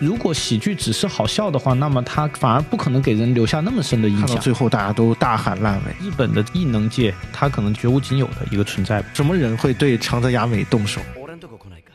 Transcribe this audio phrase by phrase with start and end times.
[0.00, 4.42] 如果喜剧只是好笑的话，那么它反而不可能给人留下那么深的印看到象。
[4.42, 9.02] 最后大家都大喊烂尾，日本的艺能界，它可能绝无仅有的一个存在。
[9.14, 11.00] 什么人会对长泽雅美动手？
[11.16, 11.92] 俺んとこ来ないか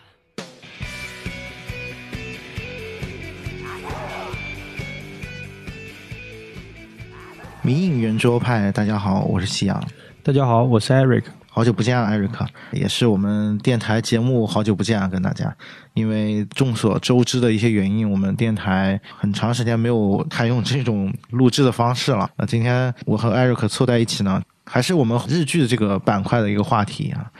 [7.61, 9.79] 迷影圆桌派，大家好，我是夕阳，
[10.23, 11.25] 大家好，我是 Eric。
[11.56, 15.56] 好久不见啊，艾瑞克，也是我们电台节目好久不见啊，跟大家，
[15.94, 22.28] 因为众所周知的一些原因，我们电台很长时间没有采用这种录制的方式了。
[22.36, 27.32] 那今天我和艾瑞克凑在一起呢，还是我们日剧的这个板块的一个话题啊，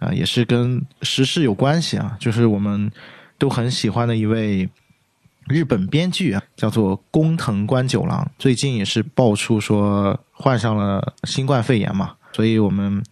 [0.00, 2.92] 啊，也是跟时事有关系啊，就是我们
[3.38, 4.68] 都很喜欢的一位
[5.48, 13.02] 日本编剧啊，叫做工藤官九郎，最近也是爆出说患上了新冠肺炎嘛，所以我们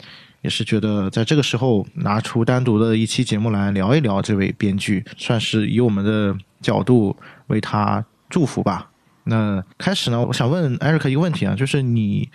[0.42, 7.16] 也是觉得在这个时候拿出单独的一期节目来聊一聊这位编剧，算是以我们的角度
[7.48, 8.90] 为他祝福吧。
[9.24, 12.28] 那开始呢，我想问艾瑞克一个问题啊，就是你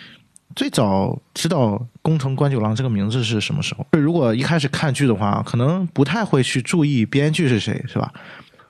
[0.55, 3.85] 最早知道工藤官九郎这个名字是什么时候？
[3.91, 8.13] 如果一开始看剧的话，可能不太会去注意编剧是谁，是吧？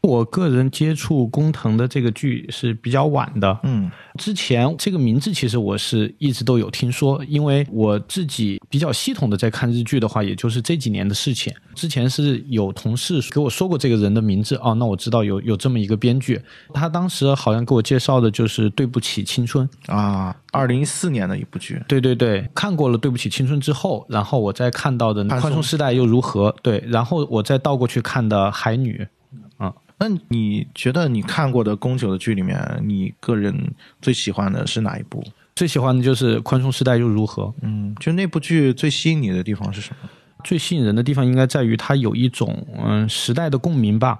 [0.05, 11.53] 我个人接触工藤的这个剧是比较晚的，嗯之前这个名字其实我是一直都有听说，因为我自己比较系统的在看日剧的话，也就是这几年的事情。
[11.73, 16.39] 之前是有同事给我说过这个人的名字，哦，那我知道有有这么一个编剧，
[16.73, 19.67] 他当时好像给我介绍的就是《对不起青春》。
[19.93, 28.99] 啊，二零一四年的一部剧，对对对，看过了《对不起青春》之后，然后我再看到的《宽松时代又如何》，对，然后我再倒过去看的《海女》。
[29.97, 35.23] 那你觉得你看过的宫九的剧里面，你个人最喜欢的是哪一部？
[35.55, 40.09] 最喜欢的就是《宽松时代又如何》，嗯，就那部剧最吸引你的地方是什么？
[40.43, 44.19] 最吸引人的地方应该在于它有一种嗯时代的共鸣吧，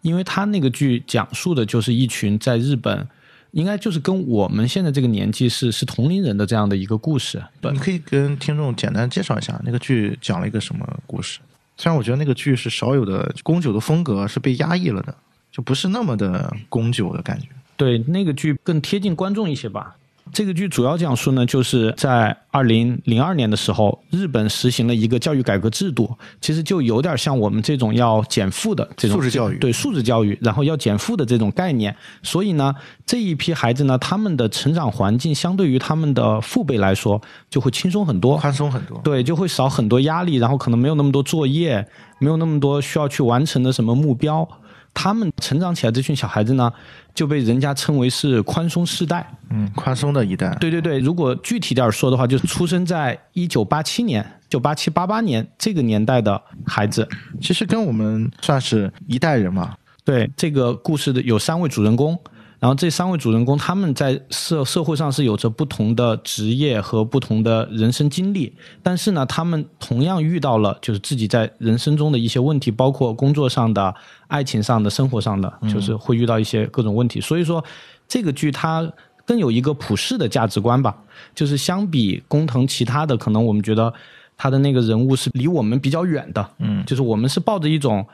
[0.00, 3.06] 因为它那个剧讲述的就是一群在日本，
[3.50, 7.40] 应该就是跟我们现在这个年纪是是同龄人的这样的一个故事。
[7.60, 11.40] 你可以跟听众简单介绍一下那个剧讲了一个什么故事？
[11.80, 15.14] 虽然我觉得那个剧是少有的宫九的风格是被压抑了的，
[15.50, 17.48] 就不是那么的宫九的感觉。
[17.74, 19.96] 对，那个剧更贴近观众一些吧。
[20.32, 26.10] 这个剧主要讲述呢，就是在二零零二年的时候，日本实行了一个教育改革制度，
[26.40, 31.94] 其实就有点像我们这种要减负的这种素质教育对素质教育，然后要减负的这种概念。
[32.22, 32.74] 所以呢，
[33.04, 38.36] 这一批孩子呢，他们的成长环境相对于他们的父辈来说，就会轻松很多。
[38.38, 41.86] 宽松很多，对，就会少很多压力，然后可能没有那么多作业，
[42.18, 44.48] 没有那么多需要去完成的什么目标。
[44.92, 46.72] 他们成长起来这群小孩子呢，
[47.14, 49.26] 就被人家称为是宽松世代。
[49.50, 50.54] 嗯，宽松的一代。
[50.60, 57.08] 对对对，如果具体点儿说的话，就是出生在一九八七年、九八七八八年这个年代的孩子。
[57.40, 59.74] 其实跟我们算是一代人嘛。
[60.04, 62.18] 对这个故事的有三位主人公，
[62.60, 73.94] 然后这三位主人公他们在社社会上是有着不同的职业和不同的人生经历，但是呢，他们同样遇到了就是自己在人生中的一些问题，包括工作上的、
[74.28, 77.18] 爱情上的、生活上的，就是会遇到一些各种问题。
[77.18, 77.64] 所以说，
[78.06, 78.92] 这个剧它
[79.24, 80.94] 更有一个普世的价值观吧，
[81.34, 83.90] 就是相比工藤其他的，可能我们觉得
[84.36, 88.06] 他的那个人物是离我们比较远的，嗯就是我们是抱着一种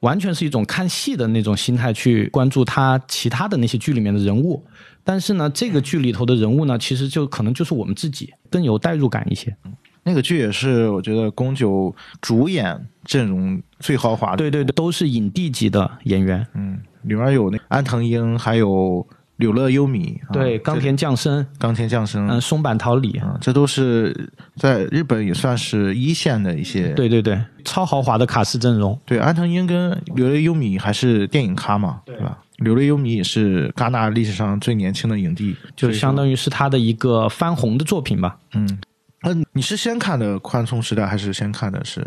[0.00, 4.64] 完全是一种看戏的那种心态去关注他其他的那些剧里面的人物，
[5.04, 9.54] 但是呢，这个剧里头的人物呢，其实就可能就是我们自己，更有代入感一些。
[10.02, 14.38] 那个剧也是我觉得宫九主演阵容最豪华的。
[14.38, 16.46] 对对对，都是影帝级的演员。
[16.54, 19.06] 嗯，里面有那安藤英，还有
[19.40, 26.88] 柳乐优弥，啊对，冈这田将生，冈田将生，嗯，松坂桃李，啊，这都是在日本也算是一线的一些。
[26.90, 28.96] 对对对，超豪华的卡斯阵容。
[29.04, 32.38] 对，安藤英跟柳乐优米还是电影咖嘛，对吧？
[32.58, 38.38] 柳乐优米也是戛纳历史上最年轻的影帝，就相当于于是他的一个翻红的作品吧。
[38.54, 38.78] 嗯。
[39.22, 42.00] 嗯，你是先看的《宽松时代》，还是先看的是《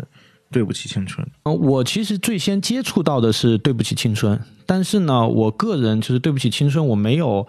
[0.54, 1.26] 对不起青春》？
[1.42, 7.44] 嗯，我其实最先接触到的是《对不起青春》，但是呢，我个人就是《对不起青春》，我没有，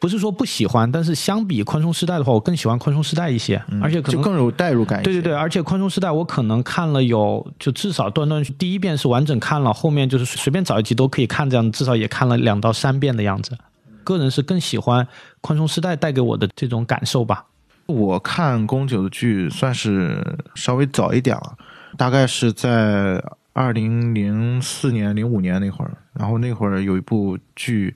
[0.00, 5.02] 不是说不喜欢，但是相比《宽松时代》的话，我更喜欢《宽松时代》一些，而且可能就更有代入感。
[5.02, 13.56] 对对对，而且《宽松时代》我可能看了有，就至少断断续第一遍是完整看了，后面就是随便找一集都可以看，这样至少也看了两到三遍的样子。
[14.02, 15.04] 个人是更喜欢
[15.40, 17.44] 《宽松时代》带给我的这种感受吧。
[17.86, 20.20] 我看宫九的剧算是
[20.56, 21.56] 稍微早一点了，
[21.96, 23.22] 大概是在
[23.52, 27.94] 二零零四年、零五年那会儿，然后那会儿有一部剧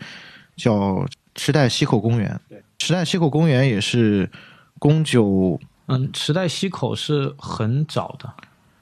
[0.57, 0.73] 叫
[1.35, 2.41] 《池袋西口公园》，
[2.79, 4.29] 池袋西口公园也是
[4.79, 8.33] 宫九嗯，池袋西口是很早的，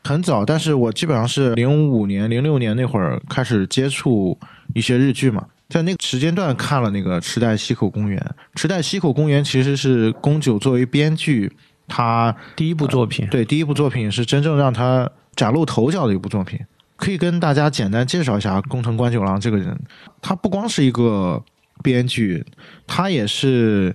[0.05, 4.39] 很早，但是我基本上是零五年、零六年那会儿开始接触
[4.75, 5.47] 一些日剧嘛。
[5.69, 8.19] 在那个时间段看了那个《池袋西口公园》，
[8.55, 11.53] 《池袋西口公园》其实是宫九作为编剧，
[11.89, 16.61] 他第一部作品，对第一部作品是真正让他崭露头角的一部作品。
[16.97, 19.81] 可以跟大家简单介绍一下工藤官九郎这个人，
[20.21, 21.41] 他不光是一个
[21.81, 22.45] 编剧，
[22.89, 23.95] 他也是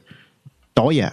[0.73, 1.11] 导演，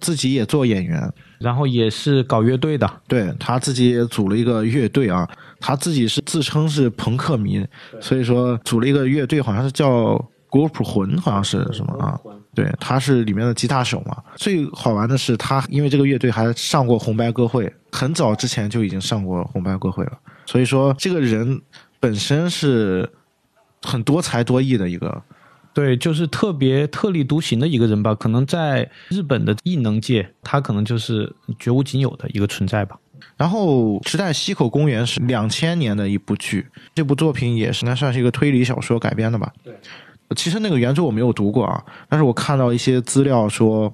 [0.00, 5.28] 自己也做演员，然后也是搞乐队的，对他自己也组了一个乐队啊，
[5.58, 7.66] 他自己是自称是朋克迷，
[8.00, 10.14] 所以说组了一个乐队，好像是叫
[10.48, 12.16] Group 魂，好像是什么啊？
[12.54, 14.22] 对，他是里面的吉他手嘛。
[14.36, 20.12] 最好玩的是，他因为这个乐队还上过红白歌会，很早之前就已经上过红白歌会了。
[20.46, 21.60] 所以说，这个人
[21.98, 23.10] 本身是
[23.82, 25.22] 很多才多艺的一个，
[25.72, 28.14] 对，就是特别特立独行的一个人吧。
[28.14, 32.96] 可能在日本的艺能界，他可能就是绝无仅有的一个存在吧。
[33.36, 39.50] 然后，《池袋西口公园》是两千年的一部剧，这部作品也是应该算是一个推理小说改编的吧。
[39.62, 39.74] 对，
[40.34, 43.92] 其实那个原著我没有读过啊，但是我看到一些资料说。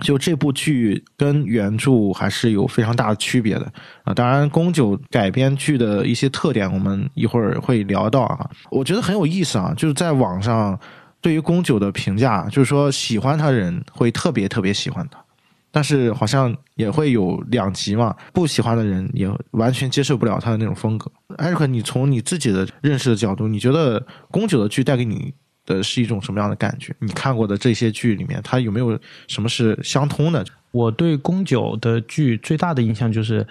[0.00, 3.72] 就这部剧跟原著还是有非常大的区别的
[4.02, 4.12] 啊！
[4.12, 8.50] 当然，宫九改编剧的一些特点，我们一会儿会聊到啊。
[8.72, 10.76] 我觉得很有意思啊，就是在网上
[11.20, 15.24] 对于宫九的评价，就是说喜欢他的人会特别特别喜欢他，
[15.70, 21.08] 但是好像也会有两极嘛，不喜欢的人也完全接受不了他的那种风格。
[21.36, 25.32] 艾瑞克，你从你自己的认识的角度，你觉得宫九的剧带给你？
[25.66, 26.94] 的是一种什么样的感觉？
[26.98, 30.44] 你看过的这些剧里面，它有没有什么是相通的？
[30.70, 33.46] 我对宫九的剧最大的印象就是，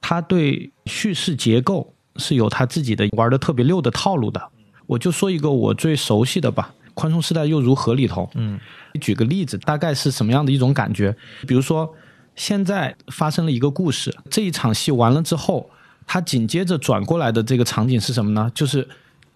[0.00, 4.40] 他对叙事结构是有他自己的玩的特别溜的套路的。
[4.86, 8.60] 我就说一个我最熟悉的吧，《宽松时代又如何》里头，嗯，
[9.00, 11.16] 举个例子，大概是什么样的一种感觉？
[11.46, 11.92] 比如说，
[12.36, 15.70] 现在发生了一个故事，这一场戏完了之后，
[16.06, 18.50] 他紧接着转过来的这个场景是什么呢？
[18.54, 18.86] 就是。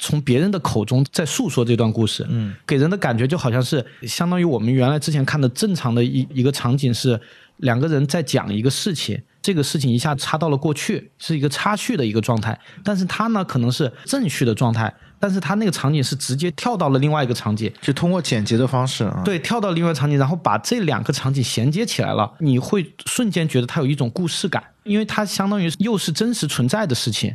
[0.03, 7.19] 从别人的口中在诉说这段故事，嗯，给人的感觉就好像是相当于我们原来之前看的正常的一一个场景是
[7.59, 27.33] 两个人在讲一个事情，这个事情一下插到了过去，是一个插叙的一个状态，但是他呢可能是正叙的状态，但是他那个场景是直接跳到了另外一个场景，就通过剪辑的方式啊，对，跳到另外场景，然后把这两个场景衔接起来了，你会瞬间觉得它有一种故事感，因为它相当于又是真实存在的事情。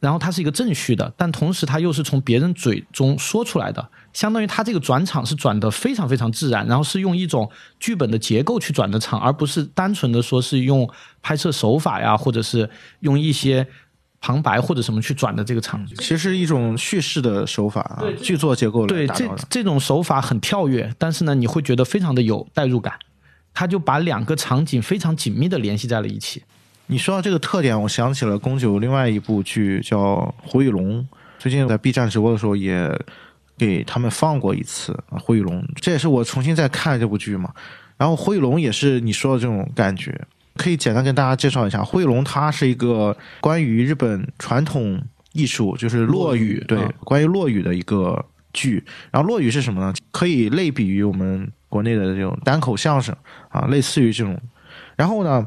[0.00, 7.50] 然后它是一个正序的，但同时它又是从别人嘴中说出来的，相当于它这个转场是转的非常非常自然，然后是用一种
[7.80, 10.88] 剧本的结构去转的场，而不是单纯的说是用
[11.22, 12.68] 拍摄手法呀，或者是
[13.00, 13.66] 用一些
[14.20, 15.84] 旁白或者什么去转的这个场。
[15.86, 22.98] 其实是一种叙事的手法啊，剧作结构对这这种手法很跳跃，但是呢，你会觉得非常的有代入感，
[23.54, 26.42] 它就把两个场景非常紧密的联系在了一起。
[26.88, 29.98] 你说到这个特点，我想起了宫九另外一部剧叫
[30.42, 31.00] 《胡与龙》，
[31.36, 32.88] 最近在 B 站直播的时候也
[33.58, 37.52] 给他们放过一次《胡与龙》，这也是我重新再看这部剧嘛。
[37.96, 40.16] 然后《胡与龙》也是你说的这种感觉，
[40.56, 45.02] 可以简单跟大家介绍一下，《胡与龙》它是一个关于日本传统
[45.32, 48.84] 艺术，就是落语，对，关于落语的一个剧。
[49.10, 49.92] 然后落语是什么呢？
[50.12, 53.12] 可以类比于我们国内的这种单口相声
[53.48, 54.40] 啊，类似于这种。
[54.94, 55.44] 然后呢？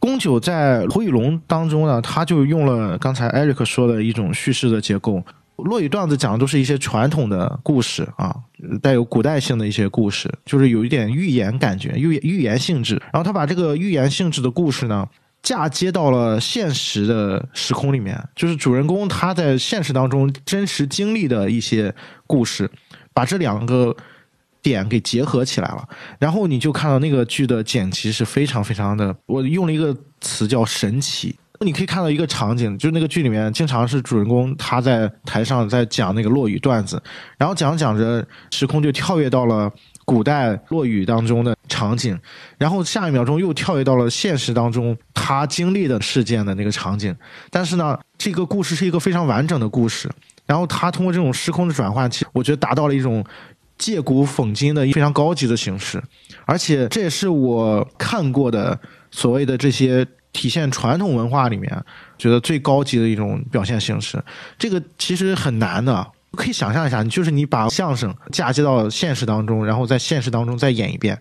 [0.00, 5.22] 宫九在《火与龙》当中呢，他就用了刚才艾瑞克说的一种叙事的结构。
[5.56, 8.34] 落语段子讲的都是一些传统的故事啊，
[8.80, 12.94] 带有古代性的一些故事，就是有一点寓言感觉、寓寓言性质。
[13.12, 15.06] 然后他把这个寓言性质的故事呢，
[15.42, 21.94] 嫁接到了现实的时空里面，就是主人公他在现实当中真实经历的一些
[22.26, 22.70] 故事，
[23.12, 23.94] 把这两个。
[24.62, 25.88] 点给结合起来了，
[26.18, 31.34] 然后你就看到那个剧的剪辑是非常非常的，我用了一个词叫神奇。
[31.62, 37.02] 你可以看到一个场景，就是那个剧里面经常是主人公他在台上在讲那个落雨段子，
[37.36, 39.70] 然后讲着讲着时空就跳跃到了
[40.06, 42.18] 古代落雨当中的场景，
[42.56, 47.14] 然后下一秒钟又跳跃到了现实当中他经历的事件的那个场景。
[47.50, 50.08] 但是呢，这个故事是一个非常完整的故事，
[50.46, 53.22] 然后他通过这种时空的转换，其实我觉得达到了一种。
[53.80, 56.00] 借古讽今的非常高级的形式，
[56.44, 58.78] 而且这也是我看过的
[59.10, 61.82] 所谓的这些体现传统文化里面
[62.18, 64.22] 觉得最高级的一种表现形式。
[64.58, 71.18] 这个其实很难的，可以想象一下，就是你把相声嫁接到现实当中，然后在现实当中再演一遍，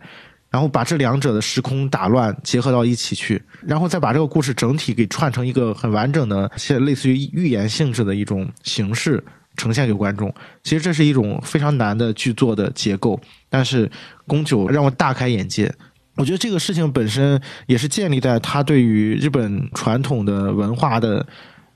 [0.50, 9.24] 然后把这两者的时空打乱结合到一起去，然后再把这个故事整体给串成一个很完整的，现类似于寓言性质的一种形式。
[9.60, 13.92] 呈现给观众，其实这是一种非常难的剧作的结构，但是
[14.26, 15.70] 宫九让我大开眼界。
[16.16, 21.26] 我觉得这个事情本身也是建立在他对于日本传统的文化的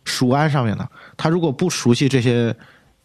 [0.06, 0.90] 熟谙上面的。
[1.16, 2.56] 他如果不熟悉这些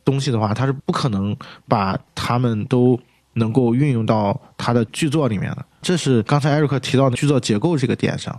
[0.05, 1.37] 东西的话，他是不可能
[1.69, 2.99] 把他们都
[3.35, 5.65] 能够运用到他的剧作里面的。
[5.81, 8.35] 这是刚才艾瑞克提到的剧作结构这个点上，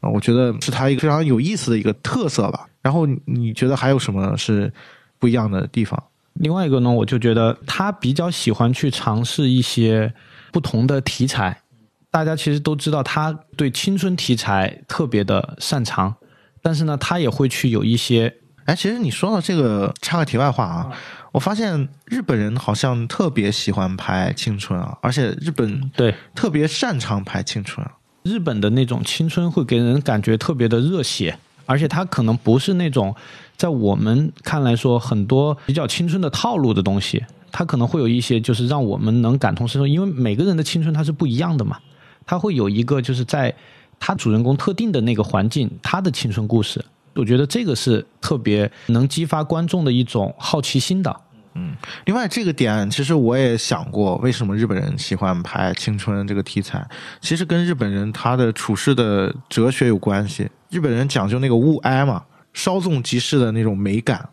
[0.00, 2.68] 啊，我觉得是他一个非常有意思的一个特色吧。
[2.80, 4.72] 然后你觉得还有什么是
[5.18, 6.02] 不一样的地方？
[6.34, 10.12] 另外一个呢，我就觉得他比较喜欢去尝试一些
[10.52, 11.62] 不同的题材。
[12.10, 16.14] 大家其实都知道，他对青春题材特别的擅长，
[16.62, 18.34] 但是呢，他也会去有一些。
[18.64, 20.92] 哎，其实你说到这个，插个题外话啊，
[21.30, 27.86] 我发现日本人好像特别喜欢拍青春啊，而且日本对特别擅长拍青春。
[28.24, 33.14] 日本的那种青春会给人感觉特别的热血，而且他可能不是那种
[33.56, 41.78] 在我们看来说很多比较青春的套路的东西，它可能会有一些就是让我们能感同身受，因为每个人的青春它是不一样的嘛。
[42.26, 43.54] 它会有一个，就是在
[44.00, 46.84] 他主人公特定的那个环境，他的青春故事。
[47.14, 51.16] 我觉得这个是特别能激发观众的一种好奇心的。
[51.54, 56.86] 嗯，另外这个点，其实我也想过，为什么日本人喜欢拍青春这个题材？
[57.22, 60.46] 其实跟日本人他的处事的哲学有关系。
[60.68, 62.22] 日本人讲究那个物哀嘛，
[62.56, 64.26] 稍纵即逝的那种美感，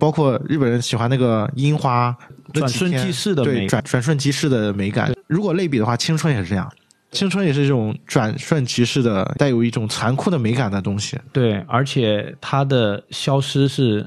[0.00, 2.14] 包括日本人喜欢那个樱花
[2.52, 5.14] 转瞬即逝的美，转转瞬即逝的美感。
[5.28, 6.68] 如果类比的话，青春也是这样。
[7.10, 11.16] 青春也是这种转瞬即逝的、带有一种残酷的美感的东西。
[11.32, 14.04] 对，而且它的消失是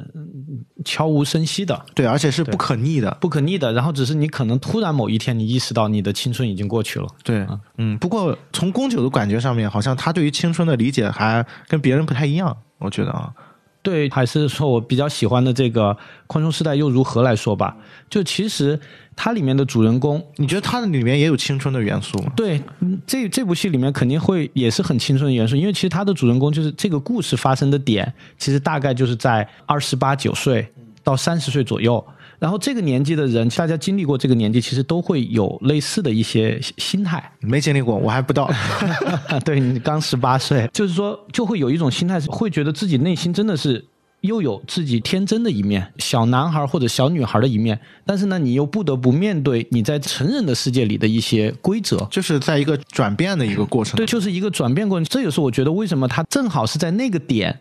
[0.85, 1.81] 悄无声息的。
[1.95, 3.73] 对，而且是不可逆的，不可逆的。
[3.73, 7.07] 然后只是你可能突然某一天，你意识到你的青春已经过去了。
[7.23, 7.47] 对，
[7.79, 7.97] 嗯。
[7.97, 12.55] 不过从宫九的感觉上面，好像他对于青春的理解还跟别人不太一样。
[12.77, 13.33] 我觉得啊。
[13.81, 15.91] 对，还是说我比较喜欢的这个
[16.27, 17.75] 《宽松时代又如何》来说吧。
[18.09, 18.79] 就其实
[19.15, 22.31] 它里面的主人公，你觉得它的里面也有青春的元素吗？
[22.35, 22.61] 对，
[23.07, 30.67] 这这部戏里面肯定会也是很青春的元素，因为其实它的主人公就是这个故事发生的点，其实大概就是在二十八九岁
[31.03, 32.05] 到三十岁左右。
[32.41, 37.23] 然后这个年纪的人，大家经历过这个年纪，其实都会有类似的一些心态。
[37.39, 38.51] 没经历过，我还不到。
[39.45, 43.85] 对你刚十八岁，就是说就会有一种心态，会觉得自己内心真的是
[44.21, 47.79] 又有自己天真的一面，小男孩或者小女孩的一面。
[48.07, 53.95] 但是呢，你又不得不面对你在成人的世界里的一些规则，就是在一个转变的一个过程。
[53.97, 55.05] 对，就是一个转变过程。
[55.05, 57.59] 这也是我觉得为什么他正好是在那个点。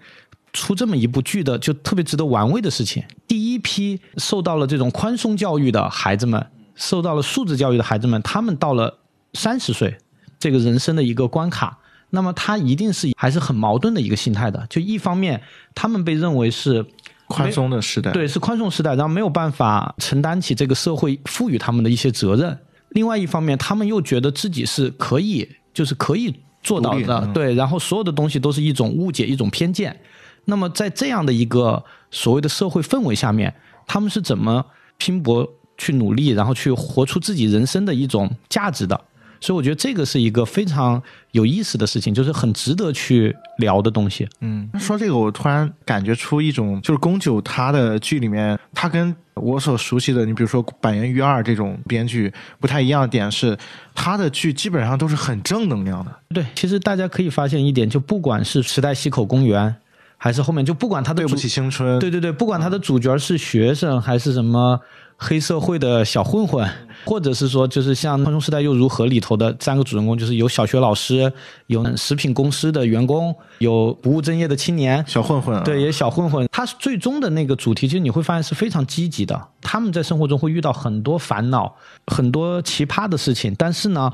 [0.52, 3.02] 出这么一部剧的，就特别值得玩味的事情。
[3.26, 8.98] 第一批受到了这种宽松教育的孩子们，受到了素质教育的孩子们，他们到了
[9.34, 9.96] 三十岁
[10.38, 11.78] 这个人生的一个关卡，
[12.10, 14.66] 那么他一定是还是很矛盾的一个心态的。
[14.68, 15.40] 就一方面，
[15.74, 16.84] 他们被认为是
[17.28, 22.52] 宽松的时代，对，是宽松时代，然后没有办法承担起这个社会赋予他们的一些责任；
[22.88, 29.96] 另外一方面，他们又觉得自己是可以，就是可以做到的，对，然后所有的东西都是一种误解，一种偏见。
[30.50, 33.54] 那么，在这样的一个所谓的社会氛围下面，
[33.86, 34.66] 他们是怎么
[34.98, 39.00] 拼搏去努力，然后去活出自己人生的一种价值的？
[39.40, 44.28] 所以，我觉得这个是一个非常有意思的事情，就是很值得去聊的东西。
[44.40, 53.56] 嗯，说这个，我突然感觉出一种，就是宫九他的剧里面，他跟我所熟悉的，你比如说板垣育二这种编剧不太一样的点是，
[53.94, 56.14] 他的剧基本上都是很正能量的。
[56.34, 59.74] 对，其实大家可以发现一点，就不管是时代西口公园。
[60.22, 64.78] 还是后面就不管他的对不起青春，对对对，不管他的主角是学生还是什么
[65.16, 66.68] 黑社会的小混混，
[67.06, 71.32] 或者是说就是像《宽松时代又如何》里头的三个主人公，就是有小学老师，
[71.68, 76.46] 有食品公司的员工，有不务正业的青年小混混，对，也小混混。
[76.52, 79.48] 他最终的那个主题，其实你会发现是非常积极的。
[79.62, 81.74] 他们在生活中会遇到很多烦恼，
[82.08, 84.12] 很多奇葩的事情，但是呢，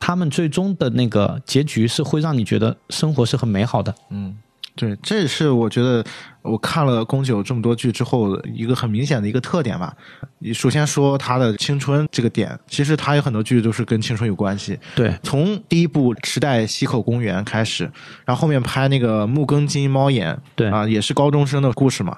[0.00, 3.94] 他们最终的那个结局是会让你觉得生活是很美好的。
[4.08, 4.34] 嗯。
[4.76, 6.04] 对，这也是我觉得
[6.42, 9.92] 我看了宫九这么多剧之后一个很明显的一个特点吧。
[10.38, 14.78] 你首先说他的青春这个点，其实他有很多剧都是跟青春有关系。
[14.94, 17.90] 对，从第一部《时代西口公园》开始，
[18.26, 22.16] 然后后面拍那个《木更津猫眼》，对啊，也是高中生的故事嘛。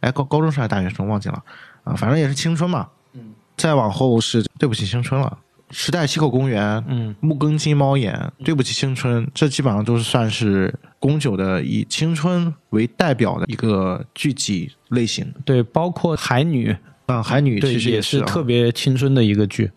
[0.00, 1.42] 哎，高高中生还是大学生忘记了
[1.84, 2.86] 啊，反正也是青春嘛。
[3.14, 5.38] 嗯，再往后是对不起青春了。
[5.76, 15.26] 时代西口公园，嗯，木更津猫眼，对不起青春，这基本上都是算是宫九的以青春为代表的一个剧集类型。
[15.44, 16.74] 对，包括海女
[17.06, 19.68] 啊，海女其实也是特别青春的一个剧。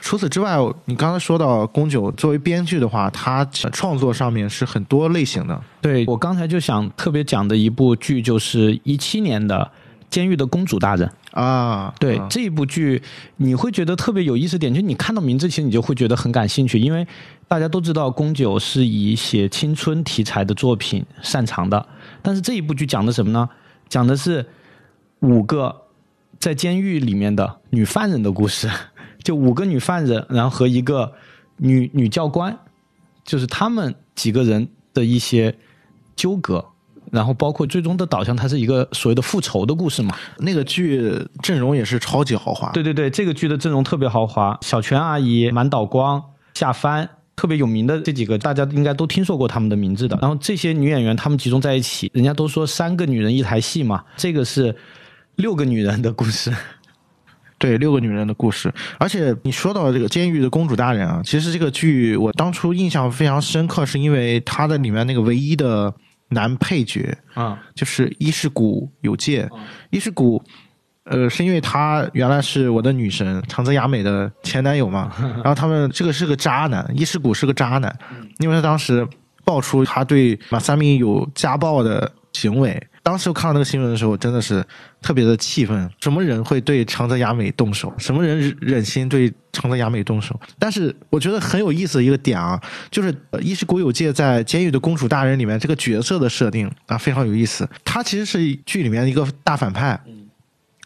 [0.00, 5.60] 除此之外，你刚才说到宫九作为编剧的话，他创作上面是很多类型的。
[5.82, 9.70] 对我刚才就想特别讲的一部剧，就是一七年的
[10.08, 11.06] 《监狱的公主大人》。
[11.34, 13.02] 啊，对这一部剧，
[13.38, 17.04] 你会觉得特别有意思点，就你看到名字，其实你就会觉得很感兴趣，因为
[17.48, 21.84] 大家都知道宫九是以写青春题材的作品擅长的，
[22.22, 23.48] 但是这一部剧讲的什么呢？
[23.88, 24.46] 讲的是
[25.20, 25.82] 五个
[26.38, 28.70] 在监狱里面的女犯人的故事，
[29.24, 31.12] 就五个女犯人，然后和一个
[31.56, 32.56] 女女教官，
[33.24, 35.56] 就是他们几个人的一些
[36.14, 36.64] 纠葛，
[37.10, 40.16] 然后包括最终的导向，它是一个所谓的复仇的故事嘛。
[40.38, 42.70] 那个剧阵容也是超级豪华。
[42.72, 46.22] 对对对，这个剧的阵容特别豪华，小泉阿姨、满岛光、
[46.54, 47.08] 夏帆。
[47.36, 50.16] 特别有名的这几个，大家应该都听说过他们的名字的。
[50.22, 54.72] 然后这些女演员她们集中在一起，人家都说三个女人一台戏嘛，这个是
[55.34, 56.54] 六个女人的故事。
[57.58, 58.72] 对，六个女人的故事。
[58.98, 65.92] 而且你说到这个监狱的公主大人啊，其实这个剧我当初印象非常深刻，是因为它的里面那个唯一的
[66.34, 69.48] 男配角啊，就是伊势谷有介。
[69.90, 70.42] 伊势谷。
[71.06, 77.94] 呃，是因为他原来是我的女神长泽雅美的前男友嘛， 然后他们这个是个渣男，伊势谷是个渣男，
[78.38, 79.06] 因为他当时
[79.44, 84.64] 爆出他对马三立有家暴的行为，当时我看到那个新闻的时候，真的是
[85.00, 87.94] 特别的气愤，什么人会对长泽雅美动手？
[87.98, 90.40] 什么人忍心对长泽雅美动手？
[90.58, 100.00] 但是我觉得很有意思的一个点啊，就是伊势谷有介在《监狱的公主大人》里面这个角色的设定啊，非常有意思，他其实是剧里面一个大反派。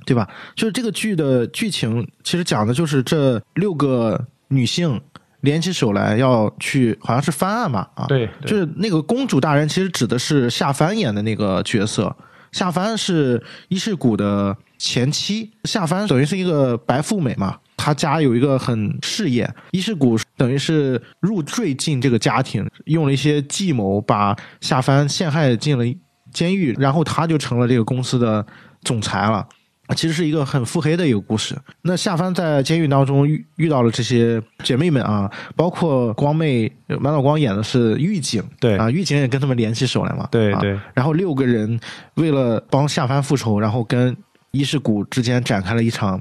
[0.06, 0.26] 对吧？
[0.56, 4.98] 就是这个剧的剧情，其实讲的就是这六个女性
[5.40, 8.07] 联起手来要去，好像是翻案嘛啊。
[8.07, 12.14] 对，就是那个公主大人，其实指的是夏帆演的那个角色。
[12.50, 25.85] 夏帆是伊势谷的前妻，夏帆等于是一个白富美嘛，她家有一个很事业，伊势谷等于是入赘进这个家庭，用了一些计谋把夏帆陷害进了
[26.33, 28.45] 监狱，然后他就成了这个公司的
[28.83, 29.47] 总裁了。
[29.95, 31.57] 其实是一个很腹黑的一个故事。
[31.83, 40.78] 那夏帆在监狱当中遇遇到了这些姐妹们啊，包括光妹满岛光演的是狱警，对啊，狱警也跟他们联起手来嘛，对对。
[40.95, 41.78] 然后六个人
[42.14, 44.16] 为了帮夏帆复仇，然后跟
[44.50, 46.20] 伊势谷之间展开了一场。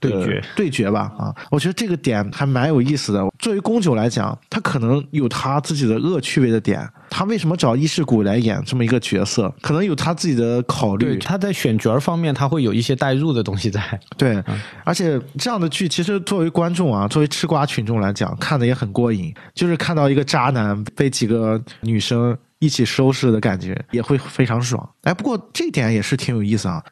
[0.00, 1.34] 对决对决吧啊！
[1.50, 3.22] 我觉得这个点还蛮有意思的。
[3.38, 6.88] 作为宫九来讲，他可能有他自己的恶趣味的点。
[7.10, 9.52] 他为什么找伊势谷来演这么一个角色？
[9.60, 11.18] 可能有他自己的考虑。
[11.18, 14.00] 他在选角方面，他会有一些代入的东西在。
[14.16, 14.42] 对，
[14.84, 19.34] 而且这样的剧，其实作为观众啊，作为吃瓜群众来讲，看的也很过瘾。
[19.54, 24.88] 就是看到一个渣男被几个女生一起收拾的感觉，也会非常爽。
[25.02, 26.82] 哎，不过这点也是挺有意思啊。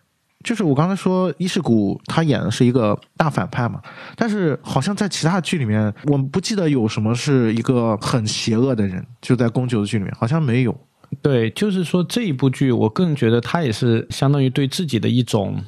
[0.44, 3.82] 就是我刚才说伊势谷他演的是一个大反派嘛，
[4.14, 10.74] 但是好像在其他剧里面，我不记得有什么是一个很邪恶的人，就在宫九的剧里面好像没有。
[11.20, 15.60] 对，就是说这一部剧，我个人觉得他也是相当于对自己的一种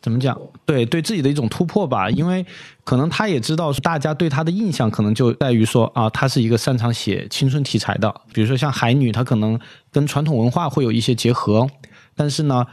[0.00, 0.36] 怎么讲？
[0.64, 2.08] 对，对自己的一种突破吧。
[2.08, 2.44] 因为
[2.82, 9.60] 可能他也知道，大家对他的印象可能就在于说啊，他是一个擅长写青春题材的，比如说像海女，她可能
[9.92, 11.68] 跟传统文化会有一些结合，
[12.16, 12.66] 但是呢。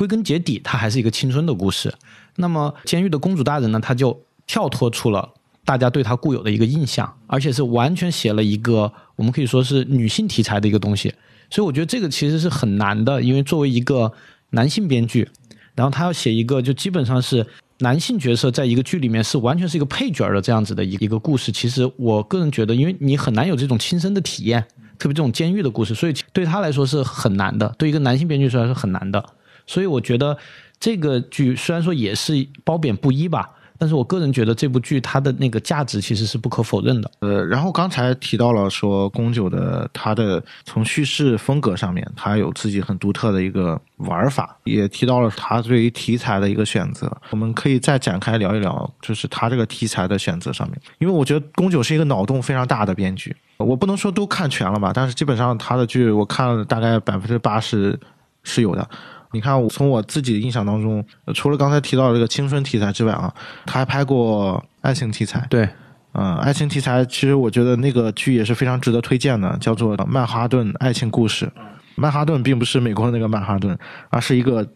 [0.00, 1.92] 归根结底，它还是一个青春的故事。
[2.36, 3.78] 那么，监狱的公主大人呢？
[3.78, 5.28] 他就跳脱出了
[5.62, 11.12] 大家对他固有的一个印象，而且是完全写了一个我们可以说是女性题材的一个东西。
[11.50, 14.10] 所以，我觉得这个其实是很难的，因为作为一个
[14.52, 15.28] 男性编剧，
[15.74, 17.46] 然后他要写一个就基本上是
[17.80, 21.52] 男性角色在一个剧里面是完全是一个配角的这样子的一一个故事。
[21.52, 24.64] 其实，我个人觉得，因为你很难有这种亲身的体验，
[24.98, 27.74] 特别这种监狱的故事，所以对他来说是很难的。
[27.76, 29.22] 对一个男性编剧来说是很难的。
[29.70, 30.36] 所以我觉得
[30.80, 37.08] 这个剧虽然说也是褒贬不一吧，但是我个人觉得这部剧它的那个价值其实是不可否认的。
[37.20, 47.08] 呃，然后刚才提到了说宫九的它的从叙事风格上面，它有自己很独特的一个玩法，也提到了他对于题材的一个选择。
[47.30, 57.96] 我们可以再展开聊一聊，就是他这个题材的选择上面，因为我觉得宫九是一个脑洞非常大的编剧，我不能说都看全了吧，但是基本上他的剧我看了大概百分之八十
[58.42, 58.90] 是有的。
[59.32, 63.32] 你看，我从我自己的印象当中，除了刚才提到的这个青春题材之外啊，
[63.64, 65.46] 他还拍过爱情题材。
[65.48, 65.68] 对，
[66.14, 71.46] 嗯，爱情题材其实我觉得那个剧也是非常值得推荐的，叫做《曼哈顿爱情故事》。
[71.94, 74.66] 曼哈顿并不是美国的那个曼哈顿，而是一个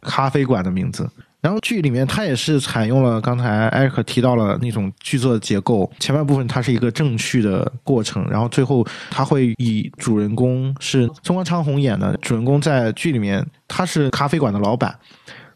[0.00, 1.08] 咖啡馆的名字。
[1.44, 14.98] 然后剧里面它也是采用了刚才艾克提到了那种剧作的结构，前半部分它是一个正序的过程，然后最后他会以主人公是松冈昌宏演的主人公在剧里面他是咖啡馆的老板，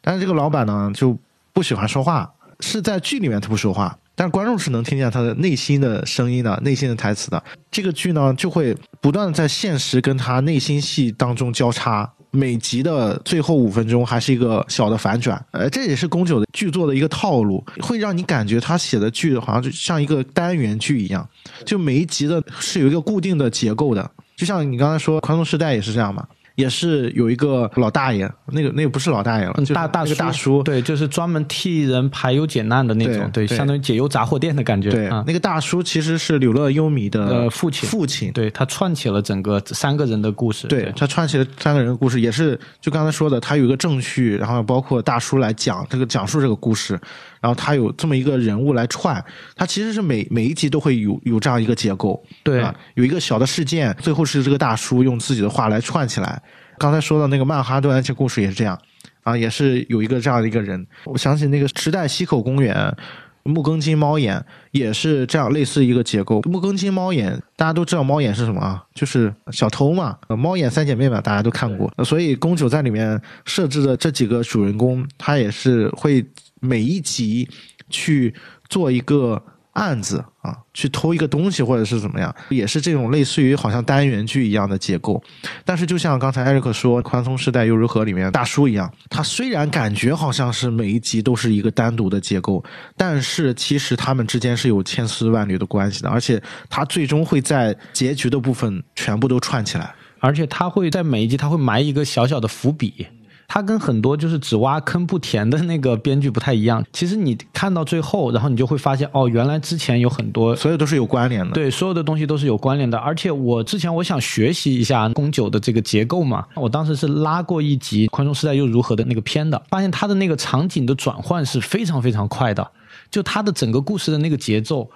[0.03, 1.19] 但是这个老板呢就
[1.55, 7.43] 不喜欢说话，是在剧里面他不说话，但是观众是能听见他的内心的声音的、内心的台词的。
[7.71, 12.13] 这个剧呢就会不断的在现实跟他内心戏当中交叉。
[12.31, 21.27] 每集的最后五分钟还是一个小的反转，呃，这也是宫九的剧作的一个套路，会让你感觉他写的剧好像就像一个单元剧一样，
[21.65, 26.27] 就每一集的是有一个固定的结构的，就像你刚才说《宽松时代》也是这样嘛，
[26.59, 37.89] 也是有一个老大爷，那个那个不是老大爷了，就是大大叔，大叔，对，就是专门替人排忧解难的那种，对，相当于解忧杂货店的感觉，对，啊，那个大叔其实是柳乐优弥的呃父亲。
[37.89, 40.93] 父亲，对他串起了整个三个人的故事，对。
[40.97, 46.99] 他串起了三个人的故事，也是就刚才说的，他有一个正序，然后包括大叔来讲这个讲述这个故事，
[47.41, 49.25] 然后他有这么一个人物来串，
[49.55, 56.43] 他其实是每每一集都会有有这样一个结构，对啊，有一个小的事件，最后是这个大叔用自己的话来串起来。
[56.79, 58.81] 刚才说的那个曼哈顿安切故事也是这样，
[59.23, 60.87] 啊，也是有一个这样的一个人。
[61.05, 62.97] 我想起那个时代西口公园。
[63.45, 66.43] 木更津猫眼也是这样类似一个结构。
[66.43, 68.85] 木更津猫眼大家都知道猫眼是什么啊？
[68.93, 70.19] 就是小偷嘛。
[70.27, 71.91] 呃猫眼三姐妹嘛，大家都看过。
[71.97, 76.23] 呃所以宫九在里面设置的这几个主人公，他也是会
[76.61, 77.49] 每一集
[77.89, 78.35] 去
[78.69, 79.43] 做一个
[79.73, 85.23] 案子啊，去偷一个东西或者是怎么样，也是这种类似于好像单元剧一样的结构。
[85.65, 92.65] 但是就像刚才艾瑞克说，《宽松时代又如何》里面大叔一样，他虽然感觉好像是每一集都是一个单独的结构，
[92.97, 99.95] 但是其实他们之间是有千丝万缕的关系的，而且他最终会在结局的部分全部都串起来。
[100.21, 103.07] 而且他会在每一集他会埋一个小小的伏笔。
[103.51, 106.85] 他跟很多就是只挖坑不填的那个编剧不太一样。
[106.93, 111.53] 其实你看到最后，然后你就会发现，哦，原来之前有很多所有都是有关联的。
[111.53, 112.99] 对，所有的东西都是有关联的。
[112.99, 122.71] 而且我之前我想学习一下宫九的这个结构嘛，我当时是拉过一集《宽松时代又如何》的那个片的，发现它的那个场景的转换是非常非常快的，
[123.11, 124.91] 就他的整个故事的那个节奏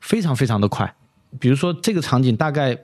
[0.00, 0.94] 非常非常的快。
[1.38, 2.74] 比如说这个场景大概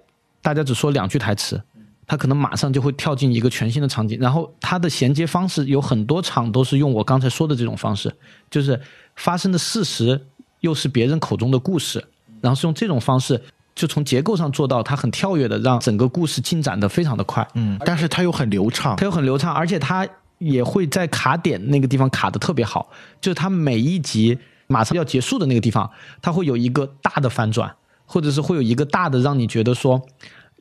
[0.43, 1.63] 大家只说两句台词。
[2.07, 8.15] 它可能马上就会跳进一个全新的场景，然后它的衔接方式有很多场都是用我刚才说的这种方式，
[8.51, 8.79] 就是
[9.17, 10.21] 发生的事实
[10.61, 12.05] 又是别人口中的故事，
[12.41, 13.43] 然后是用这种方式，
[13.75, 17.47] 就从结构上做到它很跳跃的，让整个故事进展的非常的快。
[17.55, 18.95] 嗯，但是它又很流畅。
[18.97, 20.07] 它又很流畅，而且它
[20.39, 22.91] 也会在卡点那个地方卡的特别好，
[23.21, 25.91] 就是它每一集马上要结束的那个地方，
[26.21, 30.03] 它会有一个大的反转，或者是会有一个大的让你觉得说。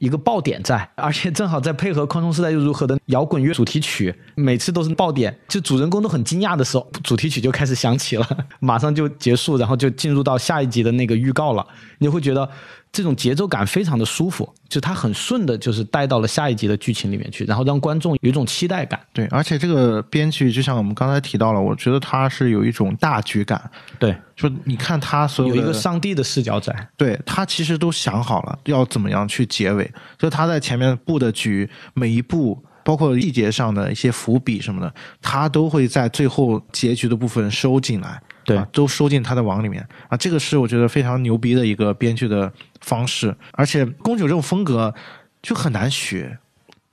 [0.04, 8.28] 一个爆点在，而且正好在配合《宽松时代又如何》的摇滚乐主题曲，每次都是爆点，就主人公都很惊讶的时候，主题曲就开始响起了，
[8.60, 11.66] 马上就结束，然后就进入到下一集的那个预告了，
[12.00, 12.50] 你会觉得
[12.94, 19.00] 这种节奏感非常的舒服，就它很顺的，就是带到了下一集的剧情里面去，然后让观众有一种期待感。
[19.12, 23.60] 对，而且这个编剧就像我们刚才提到了，我觉得他是有一种大局感。
[23.98, 42.52] 对，就你看他所有有一个上帝的视角在，对他其实都想好了要怎么样去结尾，就他在前面布的局，每一步包括细节上的一些伏笔什么的，他都会在最后结局的部分收进来，对啊，都收进他的网里面啊，这个是我觉得非常牛逼的一个编剧的
[42.82, 44.94] 方式，而且宫九这种风格
[45.42, 46.38] 就很难学，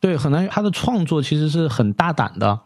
[0.01, 0.49] 对，很难。
[0.49, 2.59] 他的创作其实是很大胆的，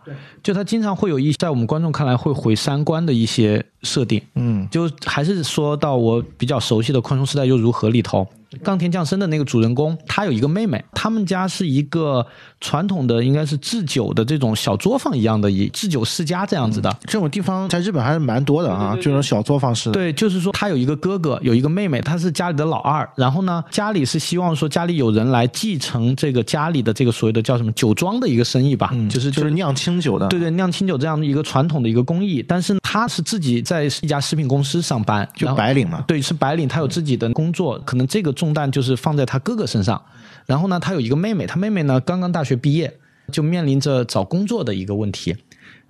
[0.42, 4.23] 就他经常会有一在我们观众看来会毁三观的一些设定。
[4.35, 8.27] 嗯，就还是说到我比较熟悉的《宽松时代又如何》里头，
[8.62, 12.25] 冈田降生的那个主人公，他有一个妹妹，他们家是一个
[12.64, 16.90] 传统的应该是制酒的这种小作坊一样的，以制酒世家这样子的。
[17.05, 19.92] 这种地方在日本还是蛮多的啊，这种小作坊式的。
[19.92, 23.07] 对，就是说他有一个哥哥，有一个妹妹，他是家里的老二。
[23.16, 32.42] 然后呢，家里是希望说家里有人来继承这个家里的这个所谓的叫什么酒庄的一个生意吧，嗯，就是就是酿清酒的，对对，酿清酒这样的一个传统的一个工艺。
[32.48, 36.03] 但是他是自己在一家食品公司上班，就白领嘛。
[36.07, 40.00] 对，是白领，他有自己的工作，可能这个重担就是放在他哥哥身上。
[40.46, 42.98] 然后呢，他有一个妹妹，他妹妹呢刚刚大学毕业，
[43.33, 45.37] 就面临着找工作的一个问题。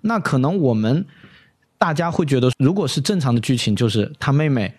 [0.02, 1.04] 那可能我们
[1.78, 4.72] 大家会觉得，如果是正常的剧情，就是他妹妹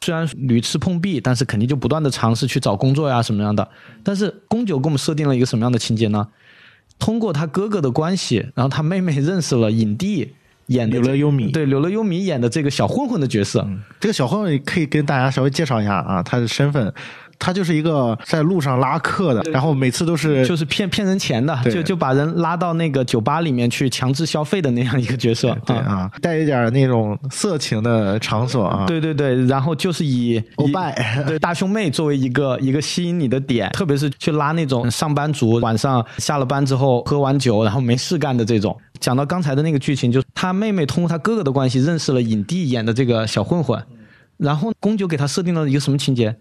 [0.00, 3.68] 虽然屡次碰壁，但是肯定就不断的尝试去找工作呀什么样的。
[4.02, 6.28] 但是宫九给我们设定了一个什么样的情节呢？
[6.98, 10.34] 通过他哥哥的关系，然后他妹妹认识了影帝
[10.66, 10.98] 演的
[11.52, 13.68] 对柳乐优弥演的这个小混混的角色。
[14.00, 16.92] 这个小混混可以跟大家稍微介绍一下啊，他的身份，
[17.38, 25.56] 他就是一个在路上拉客的，然后每次都是就是骗骗人钱的，就就把人拉到那个酒吧里面去强制消费的那样一个角色。
[25.64, 30.94] 对啊，带一点那种色情的场所啊，对对对，然后就是以 以欧拜
[31.26, 38.76] 对大胸妹作为一个一个吸引你的点，特别是去拉那种上班族晚上下了班之后喝完酒然后没事干的这种。
[38.98, 43.80] 讲到刚才的那个剧情，就是他妹妹通过他哥哥的关系认识了影帝演的这个小混混，
[44.36, 46.34] 然后宫九给他设定了一个什么情节？